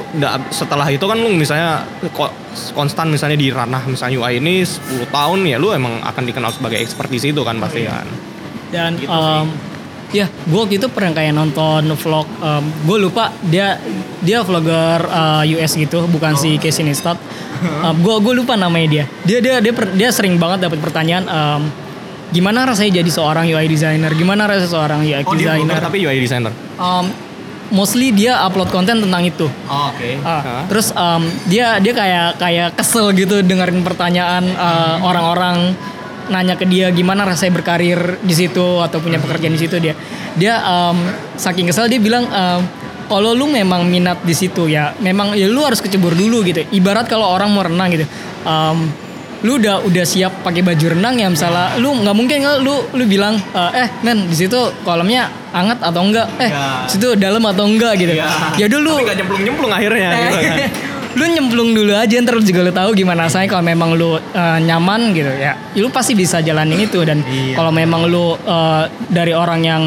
setelah 0.48 0.86
itu 0.86 1.02
kan 1.02 1.18
lu 1.18 1.34
misalnya 1.34 1.82
ko- 2.14 2.30
konstan 2.78 3.10
misalnya 3.10 3.34
di 3.34 3.50
ranah 3.50 3.82
misalnya 3.84 4.22
UI 4.22 4.38
ini 4.38 4.62
10 4.62 5.10
tahun 5.10 5.42
ya 5.42 5.58
lu 5.58 5.74
emang 5.74 5.98
akan 5.98 6.22
dikenal 6.24 6.54
sebagai 6.54 6.78
expert 6.78 7.10
di 7.10 7.18
situ 7.18 7.42
kan 7.42 7.58
pasti 7.58 7.82
kan. 7.84 8.06
Dan 8.70 8.94
Gitu 8.94 9.10
em, 9.10 9.48
ya 10.08 10.24
gue 10.24 10.56
waktu 10.56 10.76
itu 10.76 10.88
pernah 10.88 11.12
kayak 11.12 11.32
nonton 11.32 11.84
vlog 11.92 12.24
gue 12.82 12.96
lupa 12.98 13.28
dia 13.44 13.76
dia 14.18 14.40
vlogger 14.40 15.04
eh, 15.04 15.54
US 15.54 15.72
gitu 15.72 16.04
bukan 16.06 16.34
si 16.34 16.58
Casey 16.58 16.82
Neistat. 16.82 17.16
Gue 18.02 18.14
gue 18.18 18.34
lupa 18.38 18.54
namanya 18.54 18.86
dia. 18.86 19.04
Dia 19.22 19.38
dia 19.42 19.58
dia 19.58 19.74
per- 19.74 19.90
dia 19.90 20.10
sering 20.10 20.38
banget 20.38 20.62
dapat 20.62 20.78
pertanyaan 20.78 21.26
em, 21.26 21.62
gimana 22.30 22.62
rasanya 22.62 23.02
jadi 23.02 23.10
seorang 23.10 23.46
UI 23.46 23.66
designer? 23.66 24.14
Gimana 24.14 24.46
rasanya 24.46 24.70
seorang 24.70 25.00
UX 25.02 25.26
oh 25.26 25.34
dia 25.34 25.54
designer? 25.58 25.66
vlogger 25.66 25.82
tapi 25.82 25.98
UI 26.00 26.18
designer? 26.18 26.52
Em, 26.78 27.06
mostly 27.70 28.14
dia 28.14 28.38
upload 28.42 28.70
konten 28.70 29.02
tentang 29.02 29.22
itu. 29.22 29.50
Oh, 29.66 29.90
oke. 29.90 30.10
Ah, 30.22 30.66
terus 30.70 30.94
em, 30.94 31.22
dia 31.46 31.78
dia 31.78 31.92
kayak 31.92 32.28
kayak 32.38 32.68
kesel 32.74 33.10
gitu 33.10 33.42
dengerin 33.42 33.82
pertanyaan 33.82 34.44
eh, 34.46 34.96
orang-orang 35.02 35.74
nanya 36.28 36.54
ke 36.54 36.64
dia 36.64 36.88
gimana 36.88 37.24
rasanya 37.24 37.52
berkarir 37.54 38.20
di 38.20 38.32
situ 38.32 38.78
atau 38.78 38.98
punya 38.98 39.16
pekerjaan 39.16 39.52
di 39.52 39.60
situ? 39.60 39.76
Dia 39.76 39.92
dia 40.34 40.54
em, 40.58 40.96
saking 41.34 41.66
kesel 41.66 41.86
dia 41.86 41.98
bilang 41.98 42.24
em, 42.24 42.60
kalau 43.08 43.32
lu 43.32 43.48
memang 43.48 43.84
minat 43.84 44.20
di 44.20 44.32
situ 44.32 44.68
ya 44.68 44.92
memang 44.98 45.32
ya 45.32 45.48
lu 45.48 45.60
harus 45.60 45.78
kecebur 45.78 46.12
dulu 46.12 46.40
gitu. 46.42 46.64
Ibarat 46.68 47.04
kalau 47.04 47.26
orang 47.26 47.48
mau 47.48 47.62
renang 47.62 47.88
gitu 47.90 48.04
em, 48.44 48.78
lu 49.38 49.54
udah 49.54 49.86
udah 49.86 50.02
siap 50.02 50.42
pakai 50.42 50.66
baju 50.66 50.98
renang 50.98 51.14
ya 51.14 51.30
misalnya 51.30 51.78
lu 51.78 51.94
nggak 51.94 52.10
mungkin 52.10 52.42
kan 52.42 52.58
lu 52.58 52.74
lu 52.90 53.06
bilang 53.06 53.38
eh 53.54 53.86
eh, 53.86 53.88
men 54.02 54.26
di 54.26 54.34
situ 54.34 54.58
kolamnya 54.82 55.30
hangat 55.54 55.78
atau 55.78 56.02
enggak? 56.02 56.26
Eh 56.42 56.50
Ya. 56.50 56.82
situ 56.84 57.14
dalam 57.14 57.46
atau 57.46 57.64
enggak? 57.64 57.94
Gitu. 57.96 58.18
Iya. 58.18 58.26
ya 58.58 58.66
dulu 58.66 58.98
tapi 58.98 59.06
gak 59.06 59.16
nyemplung-nyemplung 59.22 59.70
akhirnya 59.70 60.08
gitu 60.10 60.38
kan 60.42 60.58
lu 61.18 61.24
nyemplung 61.26 61.74
dulu 61.74 61.90
aja 61.92 62.14
ntar 62.22 62.38
lu 62.38 62.42
juga 62.42 62.62
lu 62.62 62.70
tahu 62.70 62.94
gimana 62.94 63.26
rasanya 63.26 63.50
kalau 63.50 63.64
memang 63.66 63.98
lu 63.98 64.14
eh, 64.14 64.58
nyaman 64.62 65.10
gitu 65.12 65.28
ya. 65.28 65.58
Lu 65.74 65.90
pasti 65.90 66.14
bisa 66.14 66.38
jalanin 66.38 66.78
itu 66.78 67.02
dan 67.02 67.18
Iya. 67.26 67.58
kalau 67.58 67.74
memang 67.74 68.06
lu 68.06 68.38
eh, 68.38 68.82
dari 69.10 69.34
orang 69.34 69.60
yang 69.60 69.82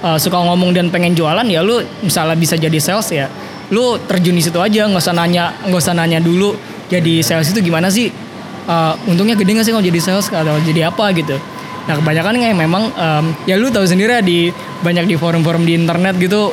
eh, 0.00 0.18
suka 0.18 0.38
ngomong 0.38 0.70
dan 0.70 0.88
pengen 0.88 1.12
jualan 1.12 1.42
ya 1.44 1.60
lu 1.60 1.82
misalnya 2.00 2.38
bisa 2.38 2.54
jadi 2.54 2.78
sales 2.78 3.10
ya. 3.10 3.26
Lu 3.70 3.98
terjun 4.06 4.34
di 4.34 4.42
situ 4.42 4.58
aja 4.58 4.86
nggak 4.86 5.02
usah 5.02 5.14
nanya 5.14 5.50
nggak 5.66 5.80
usah 5.82 5.94
nanya 5.94 6.22
dulu 6.22 6.54
jadi 6.86 7.20
sales 7.20 7.50
itu 7.50 7.58
gimana 7.60 7.90
sih? 7.90 8.06
Eh, 8.64 8.92
untungnya 9.10 9.34
gede 9.34 9.50
nggak 9.50 9.66
sih 9.66 9.74
kalau 9.74 9.82
jadi 9.82 10.00
sales 10.00 10.30
atau 10.30 10.54
jadi 10.62 10.94
apa 10.94 11.10
gitu. 11.12 11.34
Nah 11.80 11.96
kebanyakan 11.96 12.38
kayak 12.38 12.54
memang 12.54 12.92
em, 12.92 13.24
ya 13.48 13.56
lu 13.58 13.72
tahu 13.72 13.82
sendiri 13.82 14.20
ya 14.20 14.22
di 14.22 14.52
banyak 14.84 15.10
di 15.10 15.16
forum-forum 15.16 15.64
di 15.64 15.74
internet 15.74 16.20
gitu 16.22 16.52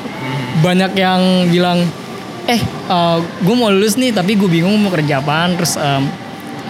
banyak 0.64 0.98
yang 0.98 1.46
bilang 1.52 1.84
eh 2.48 2.62
gue 3.44 3.56
mau 3.56 3.68
lulus 3.68 4.00
nih 4.00 4.16
tapi 4.16 4.40
gue 4.40 4.48
bingung 4.48 4.76
mau 4.80 4.92
kerja 4.92 5.20
apaan. 5.20 5.60
Terus 5.60 5.76
em, 5.76 6.04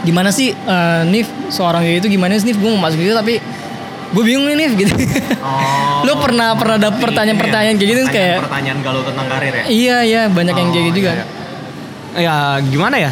gimana 0.04 0.30
sih 0.34 0.52
eh, 0.52 1.02
Nif 1.08 1.30
seorang 1.50 1.86
UI 1.86 2.02
itu 2.02 2.10
gimana 2.10 2.34
sih 2.38 2.50
Nif? 2.50 2.58
Gue 2.58 2.70
mau 2.74 2.82
masuk 2.82 3.00
itu 3.02 3.14
tapi 3.14 3.38
gue 4.08 4.24
bingung 4.26 4.50
nih 4.50 4.56
Nif 4.58 4.74
gitu. 4.76 4.94
Oh, 5.42 6.02
lo 6.08 6.18
pernah 6.18 6.58
pernah 6.58 6.78
dapet 6.82 7.00
pertanyaan-pertanyaan 7.00 7.76
kayak 7.78 7.90
gitu 7.94 8.02
kayak 8.10 8.40
pertanyaan 8.44 8.80
galau 8.82 9.02
tentang 9.06 9.28
karir 9.30 9.54
ya? 9.54 9.64
Iya 9.70 9.98
iya 10.04 10.22
banyak 10.28 10.56
yang 10.58 10.70
kayak 10.74 10.86
gitu 10.94 10.98
juga. 11.06 11.12
iya. 11.14 11.26
ya 12.18 12.36
gimana 12.66 12.98
ya? 12.98 13.12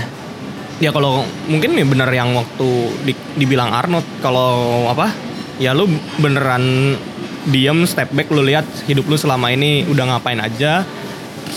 Ya 0.75 0.91
kalau 0.91 1.23
mungkin 1.47 1.71
nih 1.71 1.87
bener 1.87 2.09
yang 2.11 2.35
waktu 2.35 2.67
di- 3.07 3.27
dibilang 3.39 3.71
Arnold 3.71 4.03
kalau 4.19 4.83
apa? 4.91 5.13
Ya 5.55 5.71
lu 5.71 5.87
beneran 6.19 6.97
diem 7.45 7.85
step 7.85 8.09
back 8.11 8.27
lu 8.33 8.41
lihat 8.41 8.65
hidup 8.89 9.05
lu 9.05 9.15
selama 9.15 9.53
ini 9.53 9.85
udah 9.85 10.17
ngapain 10.17 10.41
aja 10.41 10.81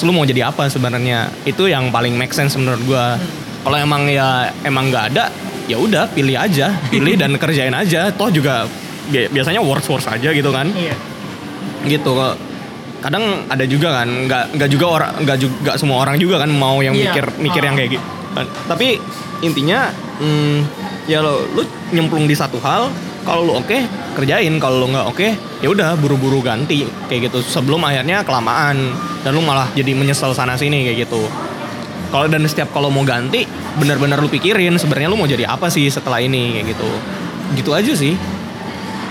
lu 0.01 0.11
mau 0.11 0.22
jadi 0.22 0.46
apa 0.46 0.66
sebenarnya? 0.66 1.29
Itu 1.42 1.66
yang 1.66 1.88
paling 1.88 2.14
make 2.14 2.31
sense 2.31 2.55
menurut 2.55 2.81
gua. 2.85 3.16
Kalau 3.61 3.77
emang 3.77 4.07
ya 4.07 4.48
emang 4.62 4.88
nggak 4.88 5.05
ada 5.12 5.29
ya 5.66 5.77
udah 5.77 6.09
pilih 6.09 6.35
aja. 6.35 6.72
Pilih 6.88 7.14
dan 7.14 7.35
kerjain 7.42 7.72
aja. 7.72 8.09
Toh 8.11 8.29
juga 8.29 8.64
bi- 9.07 9.29
biasanya 9.29 9.59
works 9.59 9.87
works 9.87 10.07
aja 10.07 10.31
gitu 10.31 10.48
kan. 10.48 10.70
Iya. 10.70 10.94
Gitu. 11.85 12.12
Kadang 12.98 13.46
ada 13.46 13.62
juga 13.62 14.03
kan 14.03 14.09
nggak 14.27 14.44
nggak 14.55 14.68
juga 14.68 14.87
orang 14.88 15.12
nggak 15.22 15.38
juga 15.38 15.55
nggak 15.62 15.77
semua 15.79 16.03
orang 16.03 16.18
juga 16.18 16.42
kan 16.42 16.51
mau 16.51 16.79
yang 16.79 16.92
Iya. 16.92 17.14
mikir 17.14 17.24
mikir 17.38 17.62
yang 17.62 17.77
kayak 17.79 17.90
gitu 17.94 18.07
tapi 18.68 19.03
intinya 19.40 19.90
hmm, 20.18 20.62
ya 21.07 21.18
lo 21.18 21.42
lu 21.55 21.62
nyemplung 21.90 22.27
di 22.27 22.35
satu 22.35 22.59
hal 22.59 22.87
kalau 23.29 23.43
lu 23.45 23.53
oke 23.61 23.77
kerjain. 24.17 24.57
Kalau 24.57 24.77
lu 24.81 24.87
nggak 24.97 25.07
oke 25.12 25.29
ya 25.61 25.69
udah 25.69 26.01
buru-buru 26.01 26.41
ganti. 26.41 26.88
Kayak 27.12 27.29
gitu. 27.29 27.45
Sebelum 27.45 27.85
akhirnya 27.85 28.25
kelamaan. 28.25 28.97
Dan 29.21 29.37
lu 29.37 29.45
malah 29.45 29.69
jadi 29.77 29.93
menyesal 29.93 30.33
sana 30.33 30.57
sini 30.57 30.88
kayak 30.88 31.05
gitu. 31.05 31.21
Kalau 32.09 32.25
dan 32.25 32.41
setiap 32.49 32.73
kalau 32.73 32.88
mau 32.88 33.05
ganti 33.05 33.45
benar-benar 33.77 34.17
lu 34.17 34.33
pikirin 34.33 34.73
sebenarnya 34.81 35.12
lu 35.12 35.21
mau 35.21 35.29
jadi 35.29 35.45
apa 35.45 35.69
sih 35.69 35.85
setelah 35.93 36.25
ini 36.25 36.57
kayak 36.57 36.67
gitu. 36.73 36.91
Gitu 37.53 37.71
aja 37.77 37.93
sih. 37.93 38.17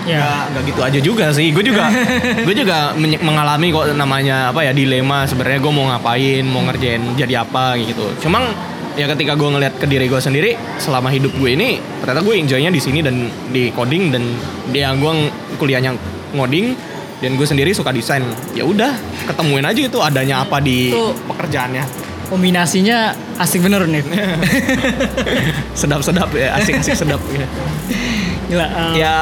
Ya. 0.02 0.50
Nggak 0.50 0.62
gitu 0.74 0.80
aja 0.82 0.98
juga 0.98 1.26
sih. 1.30 1.54
Gue 1.54 1.62
juga 1.62 1.86
gue 2.46 2.54
juga 2.58 2.98
mengalami 2.98 3.70
kok 3.70 3.94
namanya 3.94 4.50
apa 4.50 4.66
ya 4.66 4.74
dilema 4.74 5.30
sebenarnya 5.30 5.62
gue 5.62 5.72
mau 5.72 5.86
ngapain, 5.94 6.42
mau 6.42 6.66
ngerjain 6.66 7.14
jadi 7.14 7.46
apa 7.46 7.78
gitu. 7.78 8.10
Cuma 8.18 8.50
ya 8.98 9.06
ketika 9.06 9.32
gue 9.32 9.48
ngeliat 9.48 9.74
ke 9.74 9.86
diri 9.86 10.04
gue 10.04 10.18
sendiri 10.18 10.50
selama 10.76 11.06
hidup 11.08 11.30
gue 11.32 11.50
ini 11.50 11.68
ternyata 12.00 12.20
gue 12.20 12.34
enjoynya 12.36 12.68
di 12.68 12.78
sini 12.78 12.98
dan 12.98 13.14
di 13.48 13.70
coding 13.70 14.10
dan 14.10 14.22
dia 14.68 14.90
gue 14.92 15.06
ng- 15.08 15.30
kuliahnya 15.54 15.94
ngoding 16.32 16.74
dan 17.18 17.34
gue 17.34 17.42
sendiri 17.44 17.70
suka 17.72 17.90
desain. 17.90 18.22
Ya 18.52 18.62
udah 18.62 18.94
ketemuin 19.24 19.62
aja 19.64 19.80
itu 19.80 19.98
adanya 19.98 20.38
apa 20.40 20.58
di 20.58 20.90
Tuh. 20.90 21.14
pekerjaannya. 21.24 22.06
kombinasinya 22.28 23.08
asik 23.38 23.64
bener 23.64 23.88
nih 23.88 24.04
Sedap-sedap 25.72 26.28
ya, 26.30 26.56
asik-asik 26.56 26.92
sedap 26.94 27.20
ya. 27.30 27.46
gila 28.48 28.64
em, 28.64 28.92
ya 28.94 29.16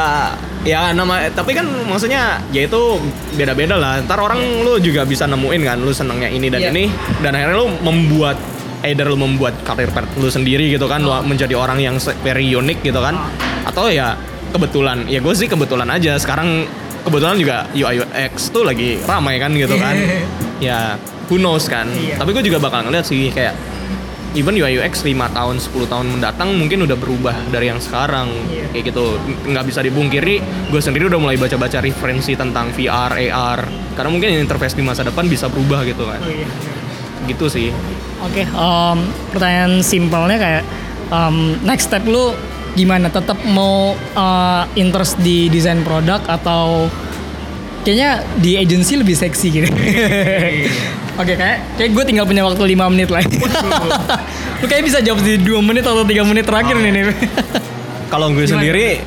ya 0.63 0.91
nama 0.91 1.31
tapi 1.31 1.51
kan 1.51 1.63
maksudnya 1.85 2.39
ya 2.49 2.63
itu 2.63 2.99
beda-beda 3.35 3.75
lah 3.75 4.03
ntar 4.03 4.19
orang 4.19 4.39
lu 4.63 4.79
juga 4.79 5.03
bisa 5.03 5.23
nemuin 5.25 5.63
kan 5.63 5.79
lu 5.79 5.91
senengnya 5.91 6.27
ini 6.27 6.47
dan 6.47 6.61
Iya. 6.61 6.71
ini 6.71 6.85
dan 7.21 7.31
akhirnya 7.33 7.57
lu 7.57 7.71
membuat 7.81 8.39
either 8.85 9.09
lu 9.09 9.17
membuat 9.17 9.57
karir 9.65 9.89
lu 10.19 10.29
sendiri 10.29 10.69
gitu 10.69 10.85
kan, 10.85 11.01
lu 11.01 11.13
menjadi 11.25 11.55
orang 11.57 11.81
yang 11.81 11.97
very 12.21 12.45
unique 12.45 12.83
gitu 12.83 12.99
kan, 12.99 13.17
atau 13.65 13.89
ya 13.89 14.19
kebetulan, 14.53 15.09
ya 15.09 15.23
gue 15.23 15.35
sih 15.37 15.49
kebetulan 15.49 15.89
aja. 15.89 16.19
Sekarang 16.21 16.69
kebetulan 17.07 17.37
juga 17.39 17.57
UI 17.73 18.03
UX 18.03 18.51
tuh 18.53 18.67
lagi 18.67 19.01
ramai 19.05 19.39
kan 19.41 19.55
gitu 19.55 19.77
kan, 19.79 19.97
ya 20.67 21.01
who 21.31 21.41
knows 21.41 21.67
kan, 21.71 21.89
Iya. 21.89 22.21
tapi 22.21 22.37
gue 22.37 22.45
juga 22.45 22.59
bakal 22.61 22.87
ngeliat 22.87 23.07
sih 23.07 23.31
kayak 23.33 23.55
even 24.37 24.53
UI 24.53 24.77
UX 24.77 25.01
5 25.01 25.17
tahun 25.33 25.57
10 25.57 25.89
tahun 25.89 26.07
mendatang 26.13 26.53
mungkin 26.61 26.85
udah 26.85 26.95
berubah 27.01 27.49
dari 27.49 27.73
yang 27.73 27.81
sekarang. 27.81 28.29
Iya. 28.53 28.69
kayak 28.75 28.93
gitu. 28.93 29.17
Nggak 29.49 29.65
bisa 29.65 29.81
dibungkiri 29.81 30.37
gue 30.69 30.81
sendiri 30.83 31.09
udah 31.09 31.17
mulai 31.17 31.41
baca-baca 31.41 31.81
referensi 31.81 32.37
tentang 32.37 32.69
VR 32.77 33.17
AR 33.17 33.61
karena 33.97 34.11
mungkin 34.13 34.29
interface 34.37 34.77
di 34.77 34.85
masa 34.85 35.01
depan 35.09 35.25
bisa 35.25 35.49
berubah 35.49 35.81
gitu 35.89 36.05
kan 36.05 36.21
gitu 37.25 37.49
sih 37.49 37.73
Oke, 38.21 38.45
em, 38.45 38.99
pertanyaan 39.33 39.85
simpelnya 39.85 40.37
kayak 40.41 40.63
em, 41.13 41.37
next 41.65 41.93
step 41.93 42.05
lu 42.09 42.33
gimana? 42.73 43.09
Tetap 43.09 43.37
mau 43.49 43.93
eh, 43.97 44.63
interest 44.77 45.21
di 45.21 45.49
desain 45.49 45.81
produk 45.85 46.21
atau 46.25 46.89
kayaknya 47.85 48.25
di 48.41 48.57
agency 48.57 48.97
lebih 48.97 49.17
seksi 49.17 49.47
gitu? 49.53 49.69
Oke, 51.21 51.33
kayak 51.33 51.81
kayak 51.81 51.91
gue 51.97 52.05
tinggal 52.05 52.29
punya 52.29 52.45
waktu 52.45 52.61
5 52.77 52.93
menit 52.93 53.09
lah. 53.09 53.25
lu 54.61 54.67
kayak 54.69 54.85
bisa 54.85 55.01
jawab 55.01 55.25
di 55.25 55.41
2 55.41 55.61
menit 55.65 55.85
atau 55.85 56.05
3 56.05 56.13
menit 56.29 56.45
terakhir 56.45 56.77
nih 56.77 56.93
nih. 56.93 57.05
kalau 58.13 58.33
gue 58.33 58.45
Gimana? 58.45 58.53
sendiri 58.61 59.01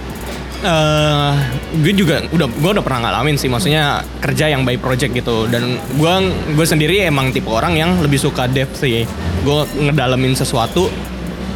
eh 0.60 1.32
gue 1.80 1.94
juga 1.96 2.20
udah 2.36 2.48
gue 2.52 2.72
udah 2.76 2.84
pernah 2.84 3.08
ngalamin 3.08 3.40
sih 3.40 3.48
maksudnya 3.48 4.04
kerja 4.20 4.52
yang 4.52 4.68
by 4.68 4.76
project 4.76 5.16
gitu. 5.16 5.48
Dan 5.48 5.80
gue 5.96 6.14
gue 6.56 6.66
sendiri 6.68 7.08
emang 7.08 7.32
tipe 7.32 7.48
orang 7.48 7.80
yang 7.80 7.96
lebih 8.04 8.20
suka 8.20 8.48
depth 8.52 8.84
sih. 8.84 9.08
Gue 9.48 9.64
ngedalemin 9.80 10.36
sesuatu 10.36 10.92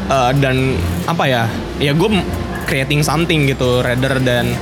eh, 0.07 0.31
dan 0.39 0.79
apa 1.09 1.23
ya 1.27 1.43
ya 1.83 1.91
gue 1.91 2.09
creating 2.63 3.03
something 3.03 3.43
gitu 3.49 3.83
rather 3.83 4.23
than 4.23 4.55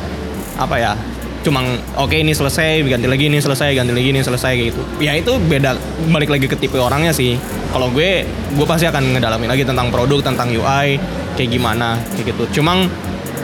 apa 0.57 0.75
ya 0.77 0.93
cuma 1.41 1.65
oke 1.97 2.13
ini 2.13 2.37
selesai 2.37 2.85
ganti 2.85 3.09
lagi 3.09 3.25
ini 3.25 3.41
selesai 3.41 3.73
ganti 3.73 3.93
lagi 3.93 4.09
ini 4.13 4.21
selesai 4.21 4.53
gitu. 4.57 4.81
Ya 5.01 5.17
itu 5.17 5.37
beda 5.37 5.73
balik 6.09 6.29
lagi 6.29 6.45
ke 6.49 6.57
tipe 6.57 6.77
orangnya 6.77 7.13
sih. 7.13 7.37
Kalau 7.73 7.89
gue 7.93 8.25
gue 8.57 8.65
pasti 8.65 8.85
akan 8.89 9.17
ngedalamin 9.17 9.49
lagi 9.49 9.65
tentang 9.65 9.89
produk 9.93 10.21
tentang 10.21 10.49
UI 10.53 10.97
kayak 11.37 11.49
gimana 11.49 11.97
kayak 12.13 12.33
gitu. 12.33 12.61
Cuma 12.61 12.85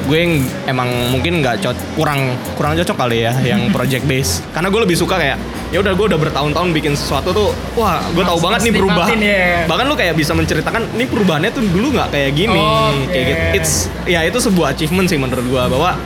gue 0.08 0.18
yang 0.18 0.34
emang 0.66 0.90
mungkin 1.12 1.44
nggak 1.44 1.60
cocok 1.60 1.88
kurang 2.00 2.34
kurang 2.56 2.74
cocok 2.80 2.96
kali 2.96 3.28
ya 3.28 3.34
yang 3.44 3.68
project 3.76 4.08
base. 4.08 4.40
Karena 4.56 4.72
gue 4.72 4.82
lebih 4.88 4.98
suka 4.98 5.20
kayak 5.20 5.38
ya 5.70 5.84
udah 5.84 5.94
gue 5.94 6.06
udah 6.08 6.20
bertahun-tahun 6.20 6.70
bikin 6.72 6.96
sesuatu 6.96 7.36
tuh 7.36 7.52
wah 7.76 8.00
gue 8.16 8.24
tahu 8.24 8.40
banget 8.40 8.72
nih 8.72 8.74
perubahan. 8.80 9.20
ya. 9.20 9.68
bahkan 9.68 9.86
lu 9.92 10.00
kayak 10.00 10.16
bisa 10.16 10.32
menceritakan 10.32 10.88
ini 10.96 11.06
perubahannya 11.12 11.52
tuh 11.52 11.64
dulu 11.68 11.92
nggak 11.92 12.10
kayak 12.16 12.32
gini 12.32 12.64
Oke. 12.64 13.12
kayak 13.12 13.26
gitu. 13.28 13.44
It's 13.60 13.74
ya 14.08 14.24
itu 14.24 14.40
sebuah 14.40 14.72
achievement 14.74 15.12
sih 15.12 15.20
menurut 15.20 15.44
gue 15.44 15.64
bahwa 15.68 16.00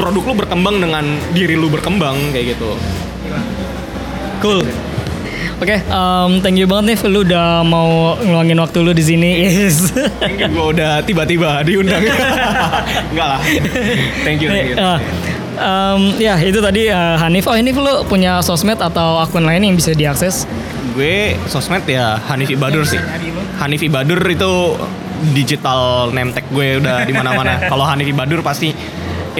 produk 0.00 0.24
lu 0.24 0.34
berkembang 0.40 0.76
dengan 0.80 1.04
diri 1.36 1.54
lu 1.54 1.68
berkembang 1.68 2.16
kayak 2.32 2.56
gitu. 2.56 2.72
Cool 4.40 4.64
Oke, 5.58 5.74
em, 5.74 6.30
thank 6.38 6.54
you 6.54 6.66
banget 6.66 6.94
nih 6.94 6.96
lu 7.10 7.26
udah 7.26 7.62
mau 7.62 8.14
ngeluangin 8.16 8.58
waktu 8.58 8.78
lu 8.80 8.92
di 8.92 9.02
sini. 9.02 9.30
Yes. 9.42 9.90
Thank 10.22 10.38
you, 10.38 10.48
gue 10.48 10.64
udah 10.72 11.02
tiba-tiba 11.02 11.62
diundang 11.62 11.98
enggak 13.10 13.26
lah 13.26 13.40
thank 14.22 14.38
you 14.38 14.48
thank 14.48 14.68
you 14.70 14.76
Eh, 14.78 14.98
em, 15.58 16.00
ya 16.16 16.34
itu 16.38 16.58
tadi 16.58 16.86
eh, 16.86 17.14
Hanif. 17.18 17.44
Oh 17.44 17.54
Hanif 17.54 17.74
lu 17.74 18.06
punya 18.06 18.38
sosmed 18.38 18.78
atau 18.78 19.18
akun 19.18 19.42
lain 19.42 19.62
yang 19.62 19.74
bisa 19.74 19.90
diakses? 19.92 20.46
gue 20.88 21.38
sosmed 21.46 21.86
ya 21.86 22.18
Hanif 22.26 22.50
Ibadur 22.50 22.82
sih 22.82 22.98
Hanif 23.58 23.82
Ibadur 23.82 24.18
itu 24.26 24.74
digital 25.30 26.10
name 26.10 26.30
tag 26.30 26.46
gue 26.50 26.78
udah 26.78 27.02
di 27.02 27.10
mana-mana. 27.10 27.58
Kalau 27.70 27.82
Hanif 27.82 28.06
Ibadur 28.06 28.42
pasti 28.42 28.70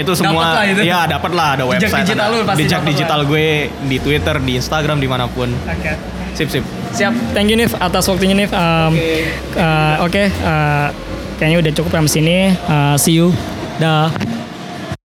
itu 0.01 0.13
semua 0.15 0.43
lah 0.55 0.65
itu. 0.65 0.83
ya 0.83 1.05
dapat 1.05 1.33
lah 1.33 1.49
ada 1.53 1.65
Jejak 1.67 1.73
website 1.81 2.03
digital 2.05 2.25
ada- 2.25 2.33
lu 2.33 2.39
pasti 2.43 2.63
jejak 2.63 2.81
dapet 2.81 2.91
digital 2.91 3.21
gue 3.25 3.47
di 3.85 3.97
Twitter 3.99 4.37
di 4.39 4.53
Instagram 4.55 4.99
di 4.99 5.09
mana 5.09 5.25
pun 5.27 5.49
Oke. 5.51 5.93
sip 6.33 6.49
sip 6.49 6.65
Siap. 6.89 7.13
Thank 7.31 7.53
you 7.53 7.57
Nif 7.57 7.77
atas 7.77 8.09
waktunya 8.09 8.33
Nif. 8.35 8.49
Eh, 8.49 9.29
Oke. 10.01 10.25
eh, 10.25 10.87
kayaknya 11.37 11.59
udah 11.61 11.73
cukup 11.77 11.91
sampai 11.93 12.09
sini. 12.11 12.37
Eh, 12.49 12.95
see 12.97 13.13
you. 13.15 13.29
Dah. 13.77 14.09